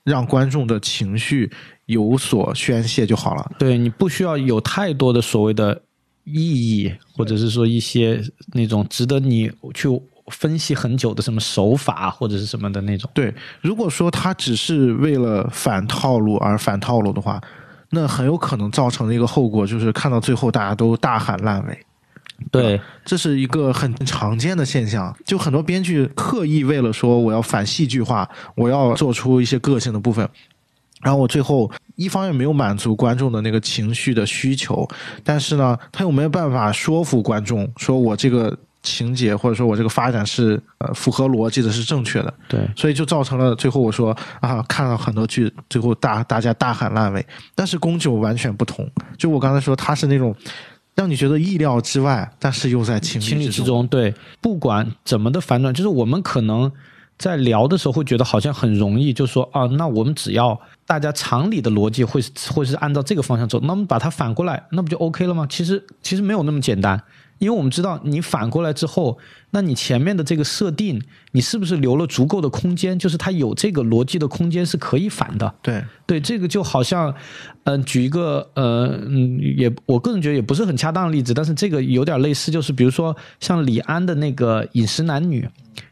[0.03, 1.51] 让观众的情绪
[1.85, 3.51] 有所宣泄就好了。
[3.59, 5.83] 对你不需要有太多的所谓的
[6.23, 9.89] 意义，或者是说一些那种值得你去
[10.31, 13.09] 分析很久的什么手法或者是什么的那种。
[13.13, 17.41] 对，如果说他只是为了反套路而反套路的话，
[17.91, 21.79] 那很有可能造成的一个后果就是看到最后大家都大喊烂尾。
[22.51, 25.15] 对，这是一个很常见的现象。
[25.23, 30.27] 就很多编剧刻意为了说我要反戏剧化，我要做出一些个性的部分，
[31.01, 34.85] 然后我最后一方面没有满足观众的那个情绪的需求，
[35.23, 42.33] 但是呢，他又没有办法说服观众，说我这个情节或者说我这个发展是呃符合逻辑的，是正确的。
[42.47, 47.25] 对，所以就造成了最后我说啊，看了很多剧，最后大大家大喊烂尾。
[47.53, 50.33] 但是宫九完全不同，就我刚才说，他是那种。
[50.97, 53.85] 让你觉得意料之外，但是又在情理之中。
[53.87, 56.71] 对，不管怎么的反转，就是我们可能
[57.17, 65.45] 在聊的时候会觉得好像很容易，就说啊，那我们只要大家常理的逻辑会会是按照这个方向走，那么把它反过来，那不就 OK 了吗？
[65.49, 67.03] 其实其实没有那么简单。
[67.37, 69.17] 因为我们知道，你反过来之后，
[69.51, 71.01] 那你前面的这个设定，
[71.33, 72.97] 你是不是留了足够的空间？
[72.97, 75.53] 就是它有这个逻辑的空间是可以反的。
[75.61, 77.13] 对对，这个就好像，
[77.65, 85.45] 嗯，举一个呃，嗯，也我个人觉得也不是很恰当的例子，但是这个有点类似，就是比如说像李安的那个《饮食男女》，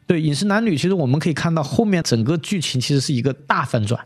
[0.08, 4.04] 对，《饮食男女》其实我们可以看到后面整个剧情其实是一个大反转，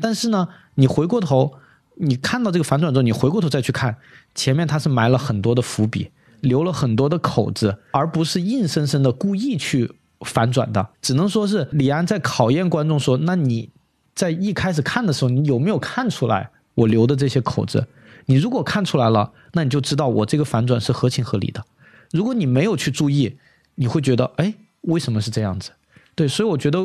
[0.00, 1.54] 但是呢，你回过头，
[1.96, 3.96] 你看到这个反转之后，你回过头再去看
[4.36, 6.10] 前面，它是埋了很多的伏笔。
[6.40, 10.88] 留了很多的口子，而不是硬生生的故意去反转的。
[11.00, 13.70] 只能说是李安在考验观众，说：那你
[14.14, 17.86] 在一开始看的时候，你有没有看出来我留的这些口子？
[18.26, 21.64] 你如果看出来了，那你就知道我这个反转是合情合理的。
[22.12, 23.38] 如果你没有去注意，
[23.74, 25.70] 你会觉得，哎，为什么是这样子？
[26.14, 26.78] 对，所以我觉得，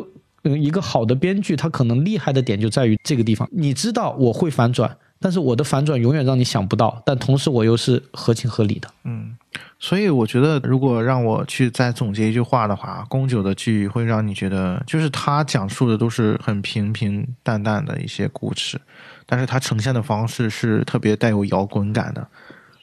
[0.43, 3.49] 嗯，一个好的编剧，他可能厉害的点就在于这个地方。
[3.51, 4.97] 你知道我会反转。
[5.23, 8.89] 但是我的反转永远让你想不到，但同时我又是合情合理的。
[9.05, 9.37] 嗯，
[9.79, 18.81] 所以我觉得，如果让我去再总结一句话的话，宫九的剧会让你觉得，就是他讲述的都是很平平淡淡的一些故事，
[19.25, 22.27] 但是他呈现的方式是特别带有摇滚感的。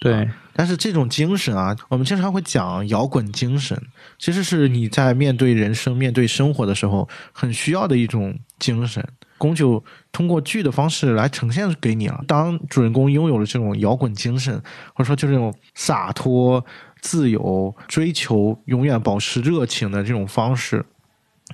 [0.00, 3.78] 对，但是这种精神啊，我们经常会讲摇滚精神，
[4.18, 9.06] 其实是你在面对人生、面对生活的时候很需要的一种精神。
[9.40, 9.82] 宫就
[10.12, 12.22] 通过剧的方式来呈现给你了。
[12.28, 14.54] 当主人公拥有了这种摇滚精神，
[14.94, 16.62] 或者说就这种洒脱、
[17.00, 20.84] 自由、追求永远保持热情的这种方式，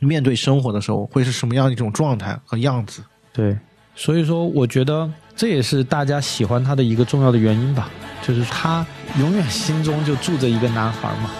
[0.00, 3.02] 面对生活的时候，会是什么样的一种状态和样子？
[3.32, 3.56] 对，
[3.94, 7.88] 所以说，我觉得这也是大家喜欢他的一个重要的原因吧，
[8.20, 8.84] 就是他
[9.20, 11.30] 永远心中就住着一个男孩嘛。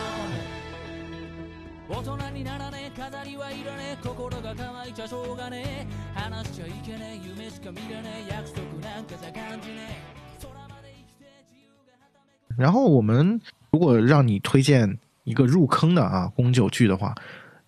[12.56, 13.38] 然后我们
[13.70, 17.14] 如果让你推荐一个入坑的啊宫酒剧的话，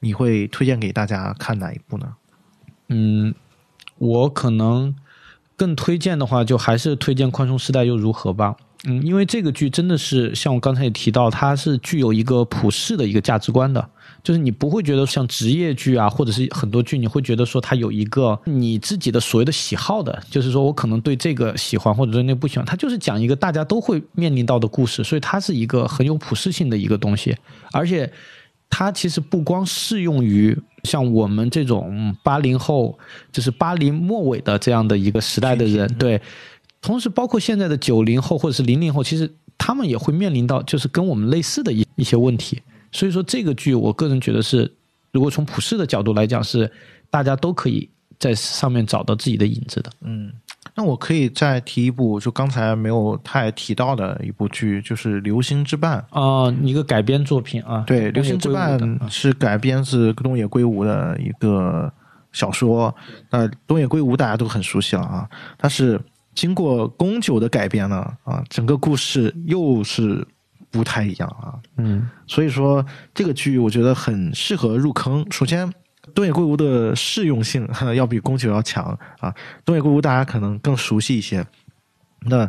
[0.01, 2.15] 你会推荐给大家看哪一部呢？
[2.89, 3.35] 嗯，
[3.99, 4.97] 我可能
[5.57, 8.57] 更推荐的话，就还是推荐《宽松时代又如何》吧。
[8.87, 13.91] 嗯，因为这个剧真的是像我刚才也提到，它是具有一个普世的一个价值观的。
[14.23, 27.37] 就是你不会觉得像职业剧啊，或者是很多剧，你会觉得说它有一个你自己的所谓的喜好的，就是说我可能对这个喜欢，或者对那不喜欢，它就是讲一个大家都会面临到的故事，所以它是一个很有普适性的一个东西，
[27.73, 28.11] 而且
[28.69, 32.99] 它其实不光适用于像我们这种八零后，
[33.33, 36.21] 就是八零末尾的这样的一个时代的人，对，
[36.83, 39.33] 同时包括现在的九零后或者是零零后，其实。
[39.61, 42.63] 他们也会面临到就是跟我们类似的一一些问题。
[42.91, 44.71] 所以说这个剧，我个人觉得是，
[45.13, 46.71] 如果从普世的角度来讲，是
[47.11, 49.91] 大家都可以在上面找到自己的影子的。
[50.01, 50.33] 嗯，
[50.75, 57.85] 那我可以再提一部，就刚才没有太提到的一部剧，就是《流星之绊》啊，一个改编作品啊。
[57.87, 58.79] 对，《流星之绊》
[59.09, 61.93] 是改编自东野圭吾的一个
[62.33, 62.95] 小说。
[63.31, 65.29] 那东野圭吾大家都很熟悉了啊，
[65.59, 66.01] 他是
[66.35, 70.27] 经过宫九的改编呢啊，整个故事又是。
[70.71, 75.27] 不太一样啊，嗯，所以说这个剧我觉得很适合入坑。
[75.31, 75.73] 首先，
[76.15, 79.35] 东野圭吾的适用性 要比宫九要强啊。
[79.65, 81.45] 东野圭吾大家可能更熟悉一些，
[82.27, 82.49] 那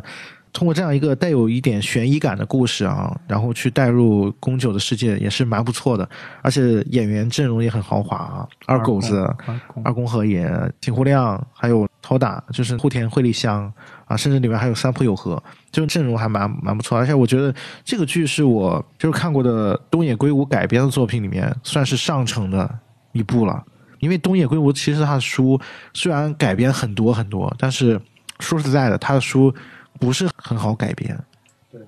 [0.52, 6.08] 通过这样一个带有一点悬疑感的故事啊，然后去带入宫九的世界也是蛮不错的。
[6.42, 9.24] 而且演员阵容也很豪华啊，二狗子、
[9.84, 10.50] 二宫和也、
[10.80, 13.72] 井户亮，还有头打，就是户田惠梨香。
[14.06, 15.40] 啊，甚至里面还有三浦友和，
[15.70, 16.98] 这种阵容还蛮蛮不错。
[16.98, 22.68] 而且我觉得这个剧是我就是看过的东野圭吾改编的作品里面算是上乘的
[23.12, 23.64] 一部了。
[24.00, 25.60] 因为东野圭吾其实他的书
[25.94, 28.00] 虽然改编很多很多，但是
[28.40, 29.54] 说实在的，他的书
[30.00, 31.16] 不是很好改编，
[31.70, 31.80] 对，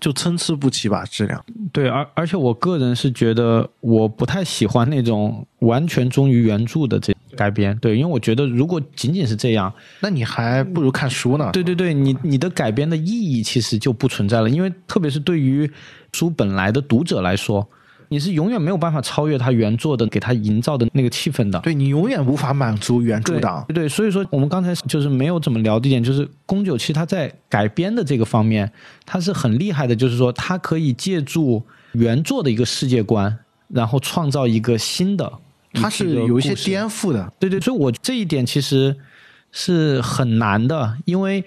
[0.00, 1.44] 就参差不齐吧，质量。
[1.72, 7.14] 对，而而且我个人是觉得我不太喜欢那种完全忠于原著的这。
[7.36, 11.50] 改编对，因为我觉得如果仅仅是这样，那你还不如看书呢。
[11.52, 15.70] 对对对，你你的改编的意义其实就不存在了，因为特别是对于
[16.12, 17.66] 书本来的读者来说，
[18.08, 21.58] 你是永远没有办法超越他原作的给他营造的那个气氛的。
[21.60, 23.64] 对你永远无法满足原著党。
[23.72, 28.70] 对，所以说我们刚才就是没有怎么聊的一点，就是宫九七他在改编的这个方面，
[29.06, 31.62] 他是很厉害的，就是说他可以借助
[31.92, 35.32] 原作的一个世界观，然后创造一个新的。
[35.74, 38.94] 它是有一些颠覆的，对对，所以我这一点其实
[39.50, 41.42] 是很难的，因为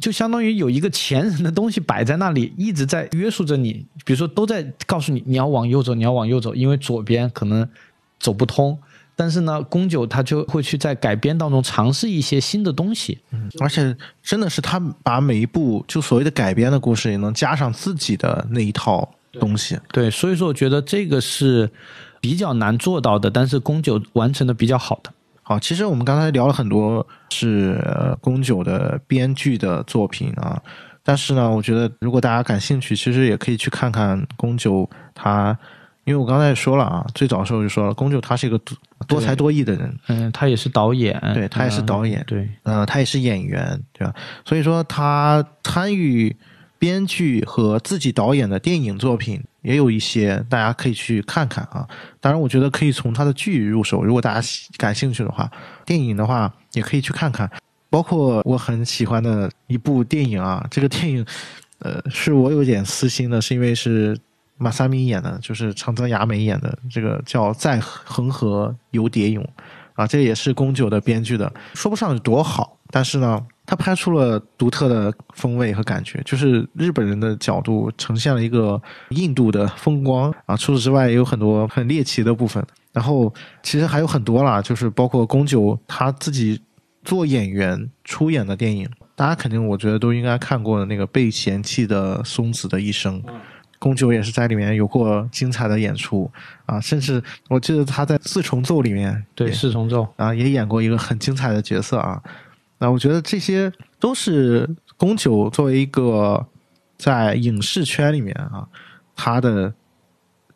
[0.00, 3.86] 就相当于有一个前人的东西摆在那里，一直在约束着你。
[4.04, 7.68] 比如说，都在告诉你你要往右走，你要往右走，因为左边可能
[8.18, 8.76] 走不通。
[9.14, 19.08] 但是呢，宫九他就会去在改编当中尝试一些新的东西，嗯，而且真的是他把每一部就所谓的改编的故事，也能加上自己的那一套
[19.40, 19.78] 东西。
[19.92, 21.70] 对，所以说我觉得这个是。
[22.20, 25.12] 比较难做到的，但是宫九完成的比较好的。
[25.42, 27.82] 好，其实我们刚才聊了很多是
[28.20, 30.60] 宫九的编剧的作品啊，
[31.02, 35.56] 但是呢，我觉得如果大家感兴趣，其实也可以去看看宫九他，
[36.04, 44.14] 因为我刚才也说了啊，最早的时候就说了，宫九他是一个多多才多艺的人，嗯，他也是导演，对他也是导演，对，呃，他也是演员，对吧？
[44.44, 46.36] 所以说他参与
[46.78, 49.42] 编剧和自己导演的电影作品。
[49.68, 51.86] 也有一些大家可以去看看啊，
[52.22, 54.48] 当然我觉得可以从他的剧入手，如果大家
[54.78, 55.50] 感兴趣的话，
[55.84, 57.46] 电影的话也可以去看看，
[57.90, 61.22] 包括我很喜欢的一部电影啊，这个电影，
[61.80, 64.18] 呃，是我有点私心的，是因为是
[64.56, 69.44] 马萨米演的，就是长泽雅美演的，这个叫《在恒河游蝶泳》，
[69.96, 73.46] 啊，这也是宫九的编剧的，说不上有多好，但是呢。
[73.70, 80.56] 他拍出了独特的风味和感觉，就是日本人的角度呈现了一个印度的风光啊。
[80.56, 82.64] 除此之外，也有很多很猎奇的部分。
[82.94, 86.58] 然后其实还有很多啦，就是包括宫九他自己
[87.04, 93.22] 做演员出演的电影，大家肯定我觉得都应该看过的那个被嫌弃的松子的一生，
[93.78, 96.30] 宫九也是在里面有过精彩的演出
[96.64, 96.80] 啊。
[96.80, 102.18] 甚至我记得他在四重奏里面，对四重奏啊也演过一个很精彩的角色啊。
[102.78, 106.46] 那我觉得这些都是宫九作为一个
[106.96, 108.66] 在影视圈里面啊，
[109.14, 109.72] 他的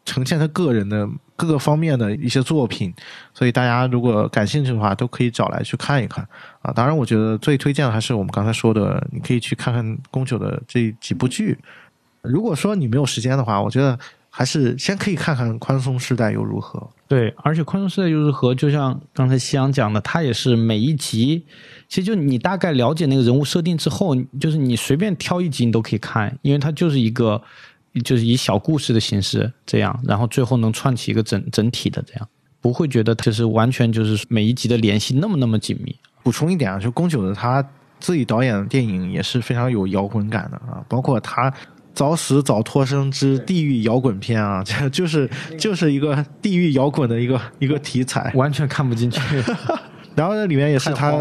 [0.05, 2.95] 呈现他个人的各个方面的一些作品，
[3.35, 6.27] 所以大家如果感兴趣的话，都可以找来去看一看
[6.61, 6.73] 啊。
[6.73, 11.59] 当然，我觉得最推荐的还是我们刚才说的，你可以去看看宫九的这几部剧。
[12.23, 13.99] 如果说你没有时间的话，我觉得。
[14.35, 16.89] 还是先可以看看宽松时代又如何？
[17.07, 18.55] 对，而且宽松时代又如何？
[18.55, 21.45] 就像刚才夕阳讲的，它也是每一集，
[21.87, 27.43] 其实就你大概了解那个人物设定之后，就是你随便挑一集你都可以看，因为它就是一个，
[28.03, 32.27] 就是以小故事的形式这样，然后最后能串起一个整整体的这样，
[32.63, 35.95] 不会觉得就是完全就是每一集的联系那么那么紧密。
[36.23, 37.63] 补充一点啊，就宫九的他
[38.01, 41.53] 自己导演的电影也是非常有摇滚感的啊，包括他。
[41.95, 45.29] 早死早脱生之地狱摇滚片啊， 这就是
[45.59, 49.21] 就是一个地狱摇滚的一个一个题材，完全看不进去。
[50.15, 51.13] 然后那里面也是他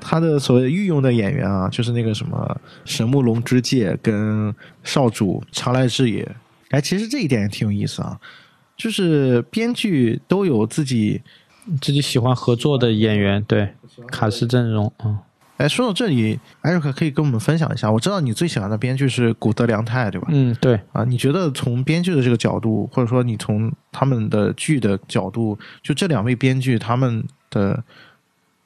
[0.00, 4.54] 他的所谓御用的演员啊，就是那个什么神木龙之介跟
[4.84, 6.28] 少主长濑智也。
[6.70, 8.16] 哎，其实这一点也挺有意思啊，
[8.76, 11.20] 就是编剧都有自己
[11.80, 13.68] 自己喜欢合作的演员，对
[14.12, 15.18] 卡斯阵容啊。
[15.60, 17.92] 哎，说到这里，艾瑞克可以跟我们分享一下。
[17.92, 20.26] 我知道你最喜欢的编剧是古德良太，对吧？
[20.30, 20.80] 嗯，对。
[20.90, 27.84] 啊，你觉得从编剧的这个角度，或者说你从他们的剧的角度，就这两位编剧他们的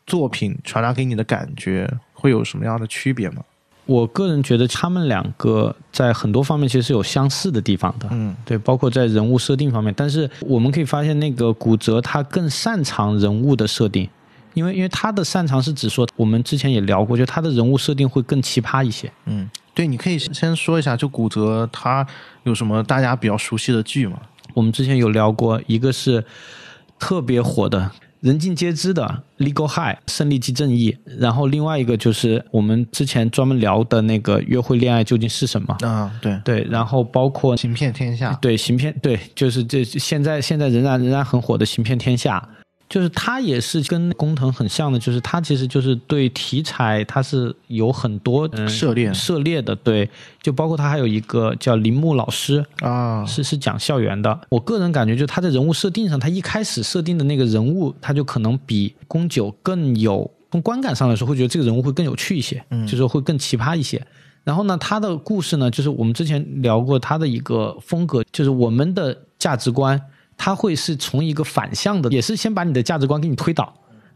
[0.06, 3.42] 作品传达给你的感觉，会有什么样的区别吗？
[3.86, 8.06] 我个人觉得他们两个在很多方面其实是有相似的地方的。
[8.12, 9.92] 嗯，对，包括在人物设定方面。
[9.96, 14.08] 但是我们可以发现，那个古泽他更擅长人物的设定。
[14.54, 19.12] 因为因为他的擅长是指说，我们之前也聊过，就他的人物设定会更奇葩一些。
[19.26, 22.06] 嗯，对，你可以先说一下，就骨折他
[22.44, 24.18] 有什么大家比较熟悉的剧吗？
[24.54, 26.24] 我们之前有聊过，一个是
[26.98, 27.90] 特别火的、
[28.20, 35.76] 人尽皆知的《Legal High》胜利即正义，然后另外一个就是我们之前专门聊的那个约会恋爱究竟是什么？
[35.80, 42.38] 啊，对对，然后包括《行骗天下》，对，行骗对，就是这现在现在仍然仍然很火的《行骗天下》。
[42.88, 50.08] 就是他也是跟工藤很像的，就是他其实就是对题材他是有很多涉猎涉猎的，对，
[50.42, 54.38] 就包括他还有一个叫铃木老师啊，是是讲校园的。
[54.50, 64.00] 我个人感觉，就他在人物设定上，他一开始设定的那个人物，他就可能比宫九更有从观感上来说，会觉得这个人物会更有趣一些，嗯，就是会更奇葩一些。
[64.44, 70.00] 然后呢，他的故事呢，就是我们之前聊过他的一个风格，就是我们的价值观。
[70.36, 73.74] 他会是从一个反向的，也是先把你的价值观给你推倒，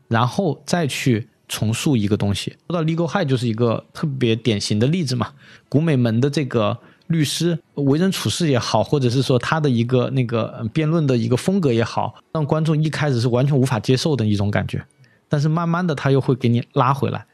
[0.08, 2.56] 然后再去重塑一个东西。
[2.68, 5.28] 说到 Legal High 就是一个特别典型的例子嘛。
[5.68, 14.84] 古美门的这个律师为人处事也好，或者是说他的一个那个辩论的一个风格也好，让观众一开始是完全无法接受的一种感觉。
[15.28, 17.24] 但是慢慢的他又会给你拉回来。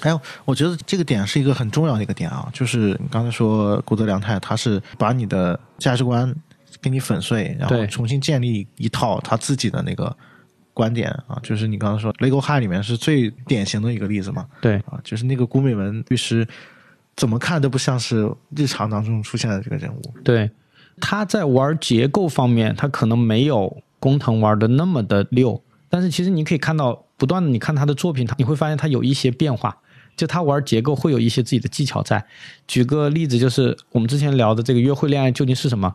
[0.00, 6.34] 还有，我觉得这个点是一个很重要的一个点啊，就是你刚才说古德良太，他是把你的价值观。
[6.84, 10.14] 给你粉碎，然后重新建立一套他自己的那个
[10.74, 14.46] 观点啊，就是你刚刚说《Legal High》里面是最典型的一个例子嘛？
[14.60, 16.46] 对啊，就是那个古美文律师，
[17.16, 20.02] 怎么看都不像是日常当中出现的这个人物。
[20.22, 20.50] 对，
[21.00, 29.74] 他在玩结构方面，他可能没有工藤玩的那么的溜，但是其实你可以看到，不断的你看他的作品，他你会发现他有一些变化，
[30.16, 32.22] 就他玩结构会有一些自己的技巧在。
[32.66, 35.94] 举个例子，就是我们之前聊的这个约会恋爱究竟是什么？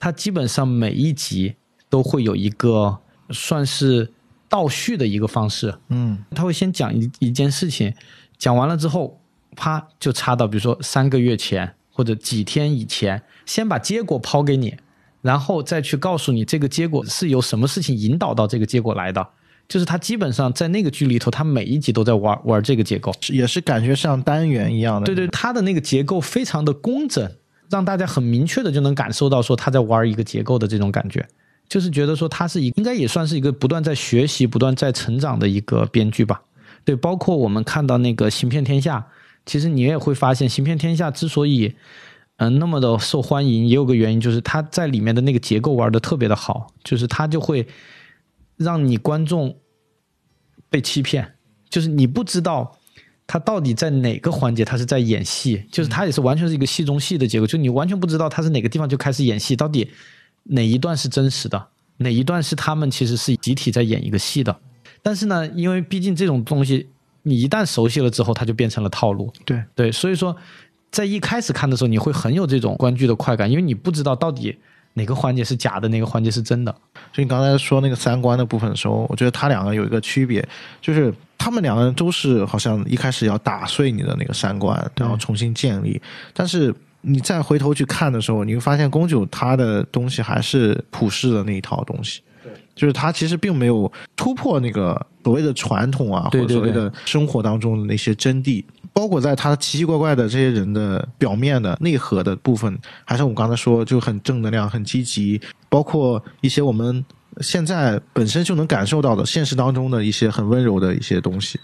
[0.00, 1.54] 它基本上每一集
[1.90, 2.98] 都会有一个
[3.30, 4.10] 算是
[4.48, 7.94] 倒叙的一个方式，嗯，他会先讲一一件事情，
[8.38, 9.20] 讲完了之后，
[9.54, 14.74] 啪就插到比如说三个月前或者几天以前，先把结果抛给你，
[15.20, 19.24] 然后再去告诉你这个结果是由什么事情引导到这个结果来的，
[19.68, 27.30] 就是他基本上在那个剧里头，他每一集都在玩玩这个结构，也是感觉像单元一样的，对对，他的那个结构非常的工整。
[27.70, 31.24] 让大家很明确的就能感受到说他在玩一个结构的这种感觉，
[31.68, 36.42] 就是觉得说他是一应该也算是一个不断在学习、不断在成长的一个编剧吧。
[36.84, 38.98] 对，包括我们看到那个《行骗天下》，
[39.46, 41.74] 其实你也会发现，《行骗天下》之所以
[42.38, 47.68] 嗯那么的受欢迎，也有个原因，就是他在里面的那个结构玩的特别的好，就是他就会
[48.56, 49.56] 让你观众
[50.68, 51.34] 被欺骗，
[51.68, 52.76] 就是你不知道。
[53.30, 54.64] 他到底在哪个环节？
[54.64, 59.88] 他是在演戏，就是他也是完全是一个戏中戏的结构，就你完全不知道他是哪个地方就开始演戏，到底
[60.42, 61.68] 哪一段是真实的，
[61.98, 64.56] 哪一段是他们其实是集体在演一个戏的。
[65.00, 66.88] 但是呢，因为毕竟这种东西，
[67.22, 69.32] 你一旦熟悉了之后，它就变成了套路。
[69.44, 70.36] 对对，所以说
[70.90, 74.58] 在一开始看的时候，你会很有这种观剧的快感，因为你不知道到底
[74.94, 76.72] 哪个环节是假的，哪个环节是真的。
[77.12, 80.44] 所以你刚才说那个三观的部分的时候，我觉得他两个有一个区别，
[80.82, 81.14] 就是。
[81.42, 85.98] 他们两个人都是好像一开始要打碎你的那个三观，然后重新建立。
[86.34, 92.20] 但是你再回头去看的时候，你会发现宫九他的东西还是普世的那一套东西。
[92.44, 98.62] 对，就是他其实并没有突破那个所谓的传统啊，或者所谓的生活当中的那些真谛。
[98.92, 105.40] 包括在他奇奇怪怪的这些人的表面的内核的部分，还是我们刚才说就很正能量、很积极。
[105.70, 107.02] 包括一些我们。
[107.40, 111.58] 现在本身就能感受到的现实当中的一些很温柔的一些东西，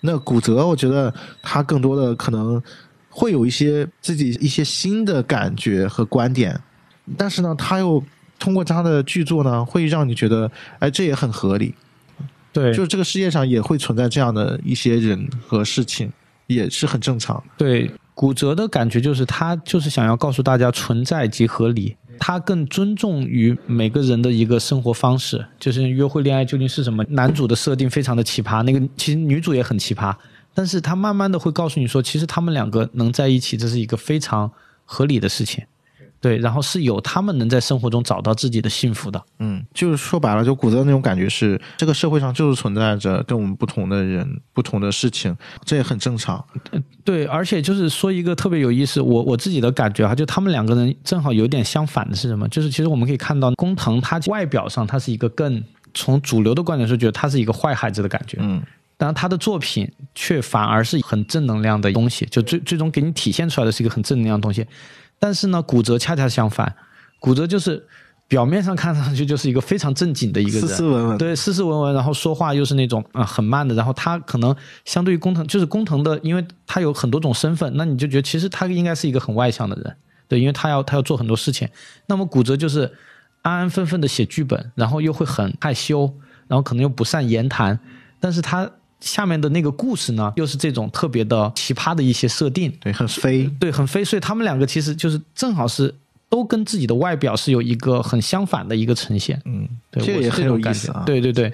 [0.00, 1.12] 那骨折我觉得
[1.42, 2.62] 他更多的可能
[3.08, 6.60] 会有一些自己一些新的感觉和观点，
[7.16, 8.02] 但是呢，他又
[8.38, 10.50] 通过他的剧作呢，会让你觉得，
[10.80, 11.74] 哎，这也很合理。
[12.52, 16.12] 对，就是这个世界上也会存在这样的一些人和事情，
[16.46, 17.42] 也是很正常。
[17.56, 21.96] 对，骨折的感觉就是他就是想要告诉大家存在即合理。
[22.18, 27.04] 他更尊重于每个人的一个生活方式，就是约会恋爱究竟是什么？
[27.10, 30.14] 男主的设定非常的奇葩，那个其实女主也很奇葩，
[30.52, 34.50] 但是他慢慢的会告诉你说，其实他们两个能在一起，这是一个非常
[34.84, 35.64] 合理的事情。
[36.24, 39.22] 对，然后是有他们能在生活中找到自己的幸福的。
[39.40, 46.42] 嗯，就是说白了，就古泽那种感觉是，这个社会上就是存在着跟我们不同的人、不同的事情，这也很正常。
[47.04, 52.48] 对，而且就是说一个特别有意思，我我自己的感觉哈，就他们两个人正好有点相反的是什么？
[52.48, 55.62] 就是其实我们可以看到，工藤他外表上他是一个更
[55.92, 58.38] 从主流的观点是，觉得他是一个坏孩子的感觉。
[58.40, 58.62] 嗯，
[58.96, 64.66] 但他的作品却反而是很正能量的东西，就最最终给你体现出来的是一个很正能量的东西。
[65.24, 66.76] 但是呢，骨折恰恰相反，
[67.18, 67.82] 骨折就是
[68.28, 74.54] 表面上看上去就是一个非常正经的一个人，斯斯文文，对，斯斯文文，然后说话又是那种啊、很慢的，然后他可能
[74.84, 79.96] 相对于工藤，就是工藤的，因为他有很多种身份，那你就觉得其实他应该是一个很外向的人，
[80.28, 81.66] 对，因为他要他要做很多事情。
[82.04, 82.92] 那么骨折就是
[83.40, 86.12] 安安分分的写剧本，然后又会很害羞，
[86.48, 87.80] 然后可能又不善言谈，
[88.20, 88.70] 但是他
[89.04, 93.50] 下面的那个故事呢，又是这种特别的奇葩的一些设定，对，很飞。
[93.60, 94.04] 对，很飞。
[94.04, 95.94] 所以他们两个其实就是正好是
[96.28, 99.40] 都跟自己的外表是有一个很相反的一个呈现。
[99.44, 101.02] 嗯，对，这个也很有意思啊。
[101.04, 101.52] 对对对。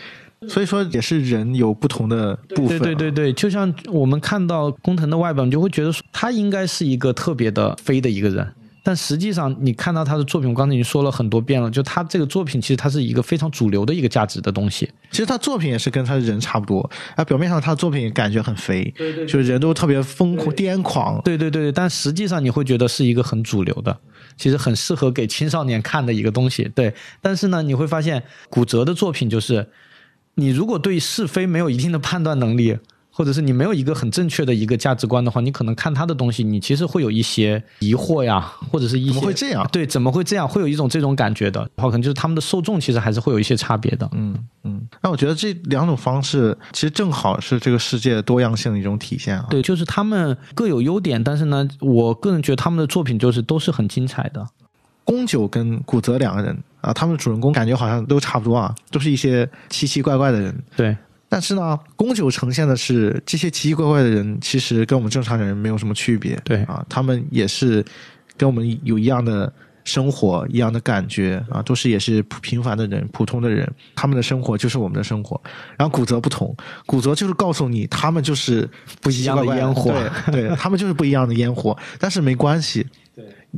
[0.49, 8.51] 所以说也是人有不同的部分、啊对对对对，就像我们看到工藤的外表，你就会觉得说他应该是一个特别的飞的一个人，
[8.83, 14.89] 但实际上你看到他的作品，我刚才已经说了很多遍了，就他这个作品其实他是一个非常主流的一个价值的东西。
[15.11, 23.97] 其实他作品也是跟他人差不多，啊，表面上他的作品感觉很肥，对对就是人都特别疯狂、癫狂，对对对，但实际上你会觉得是一个很主流的，
[24.37, 26.65] 其实很适合给青少年看的一个东西。
[26.75, 29.69] 对，但是呢，你会发现骨折的作品就是，
[30.37, 32.79] 你如果对是非没有一定的判断能力，
[33.21, 38.41] 或者是你没有一个很正确的一个价值观的话，你可能看他的东西，你其实会有一些疑惑呀，
[38.73, 40.49] 或者是一些怎么会这样对，怎么会这样？
[40.49, 44.09] 会有一种这种感觉的，然后可能就是他们的受众其实还是会有一些差别的。
[44.13, 44.81] 嗯嗯。
[45.03, 49.47] 那我觉得这两种方式其实正好是这个世界多样性的一种体现啊。
[49.51, 54.47] 对，就是他们各有优点，但是呢，我个人觉得他们的作品就是都是很精彩的。
[55.05, 60.65] 宫九跟古泽两个人啊，他们主人公感觉好像都差不多啊，都是一些奇奇怪怪的人。
[60.75, 60.97] 对，
[61.31, 66.37] 但是呢，宫九呈现的是这些奇奇怪怪的人，其实跟我们正常人没有什么区别。
[66.45, 67.83] 对啊，他们也是
[68.37, 69.51] 跟我们有一样的
[69.85, 75.41] 生活、一样的感觉啊，都是也是普平凡的人、普通的人，他们的生活就是我们的生活。
[75.79, 76.53] 然后古泽不同，
[76.85, 78.69] 古泽就是告诉你，他们就是
[79.01, 79.93] 不一样的烟火
[80.27, 82.85] 对对，他们就是不一样的烟火，但是没关系。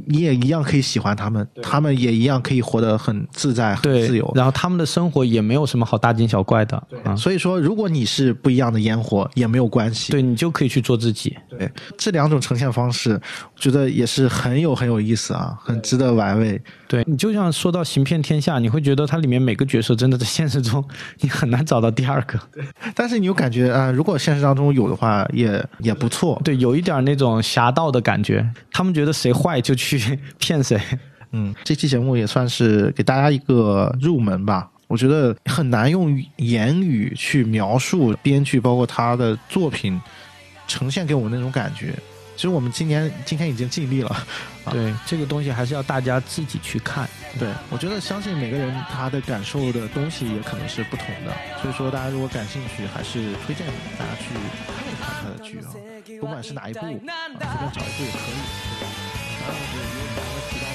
[0.07, 4.30] 你也一样可以喜欢他们，他们也一样可以活得很自在、很，自由。
[4.34, 7.14] 然后他们的生活也没有什么好大惊小怪的啊。
[7.14, 10.12] 所以说，如果你是不一样的烟火，也没有关系。
[10.12, 11.36] 对你就可以去做自己。
[11.49, 16.61] 对，这两种呈现方式，我觉得也是很有很有意思啊，很值得玩味。
[16.88, 20.84] 对你就像说到《行骗天下》，你会觉得它里面每个角色真的在现实中
[21.20, 22.38] 你很难找到第二个。
[22.95, 26.40] 但是你又感觉啊、如果现实当中有的话，也也不错。
[26.45, 28.47] 对，有一点那种侠盗的感觉。
[28.70, 30.80] 他们觉得谁坏就去 骗谁。
[31.33, 34.68] 嗯，这期节目也算是给大家一个入门吧。
[34.87, 39.99] 我觉得很难用言语去描述编剧，包括他的作品
[40.68, 41.95] 呈现给我们那种感觉。
[42.37, 44.26] 其实我们今年今天已经尽力了。
[44.70, 47.09] 对，这个东西还是要大家自己去看。
[47.39, 53.66] 对，我觉得相信每个人他的感受的东西也可能是不同的，所以说大家如果感兴趣，还是推荐
[53.99, 54.35] 大家去
[54.68, 55.72] 看一看他的剧啊，
[56.20, 59.12] 不管是哪一部啊，随便找一部也可以。
[59.45, 60.72] Oh, dude, you're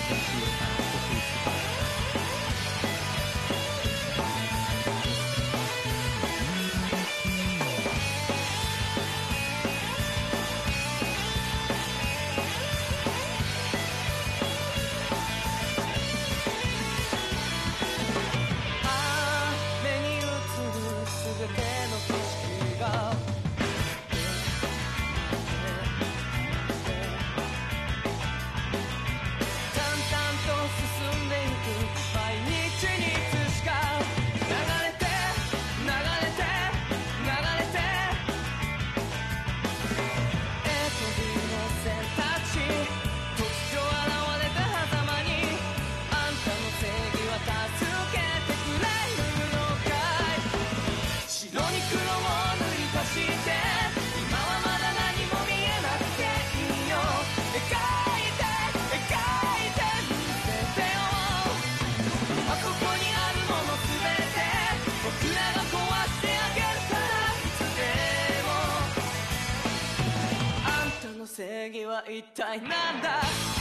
[72.18, 73.57] 一体なんだ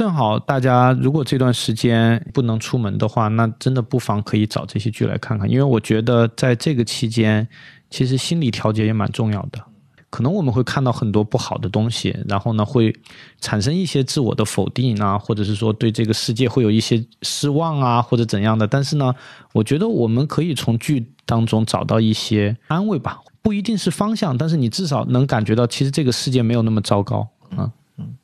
[0.00, 7.46] 正好大家如果这段时间不能出门的话，那真的不妨可以找这些剧来看看，因为我觉得在这个期间，
[7.90, 9.62] 其实心理调节也蛮重要的。
[10.08, 12.96] 可能我们会看到很多不好的东西，然后呢，会
[13.42, 18.66] 产生一些自我的否定啊，或者是说对这个世界会有一些失望啊，或者怎样的。
[18.66, 19.14] 但是呢，
[19.52, 27.70] 我觉得我们可以从剧当中找到一些安慰吧，不一定是方向，但是你至少能感觉到，其实这个世界没有那么糟糕啊。
[27.98, 28.16] 嗯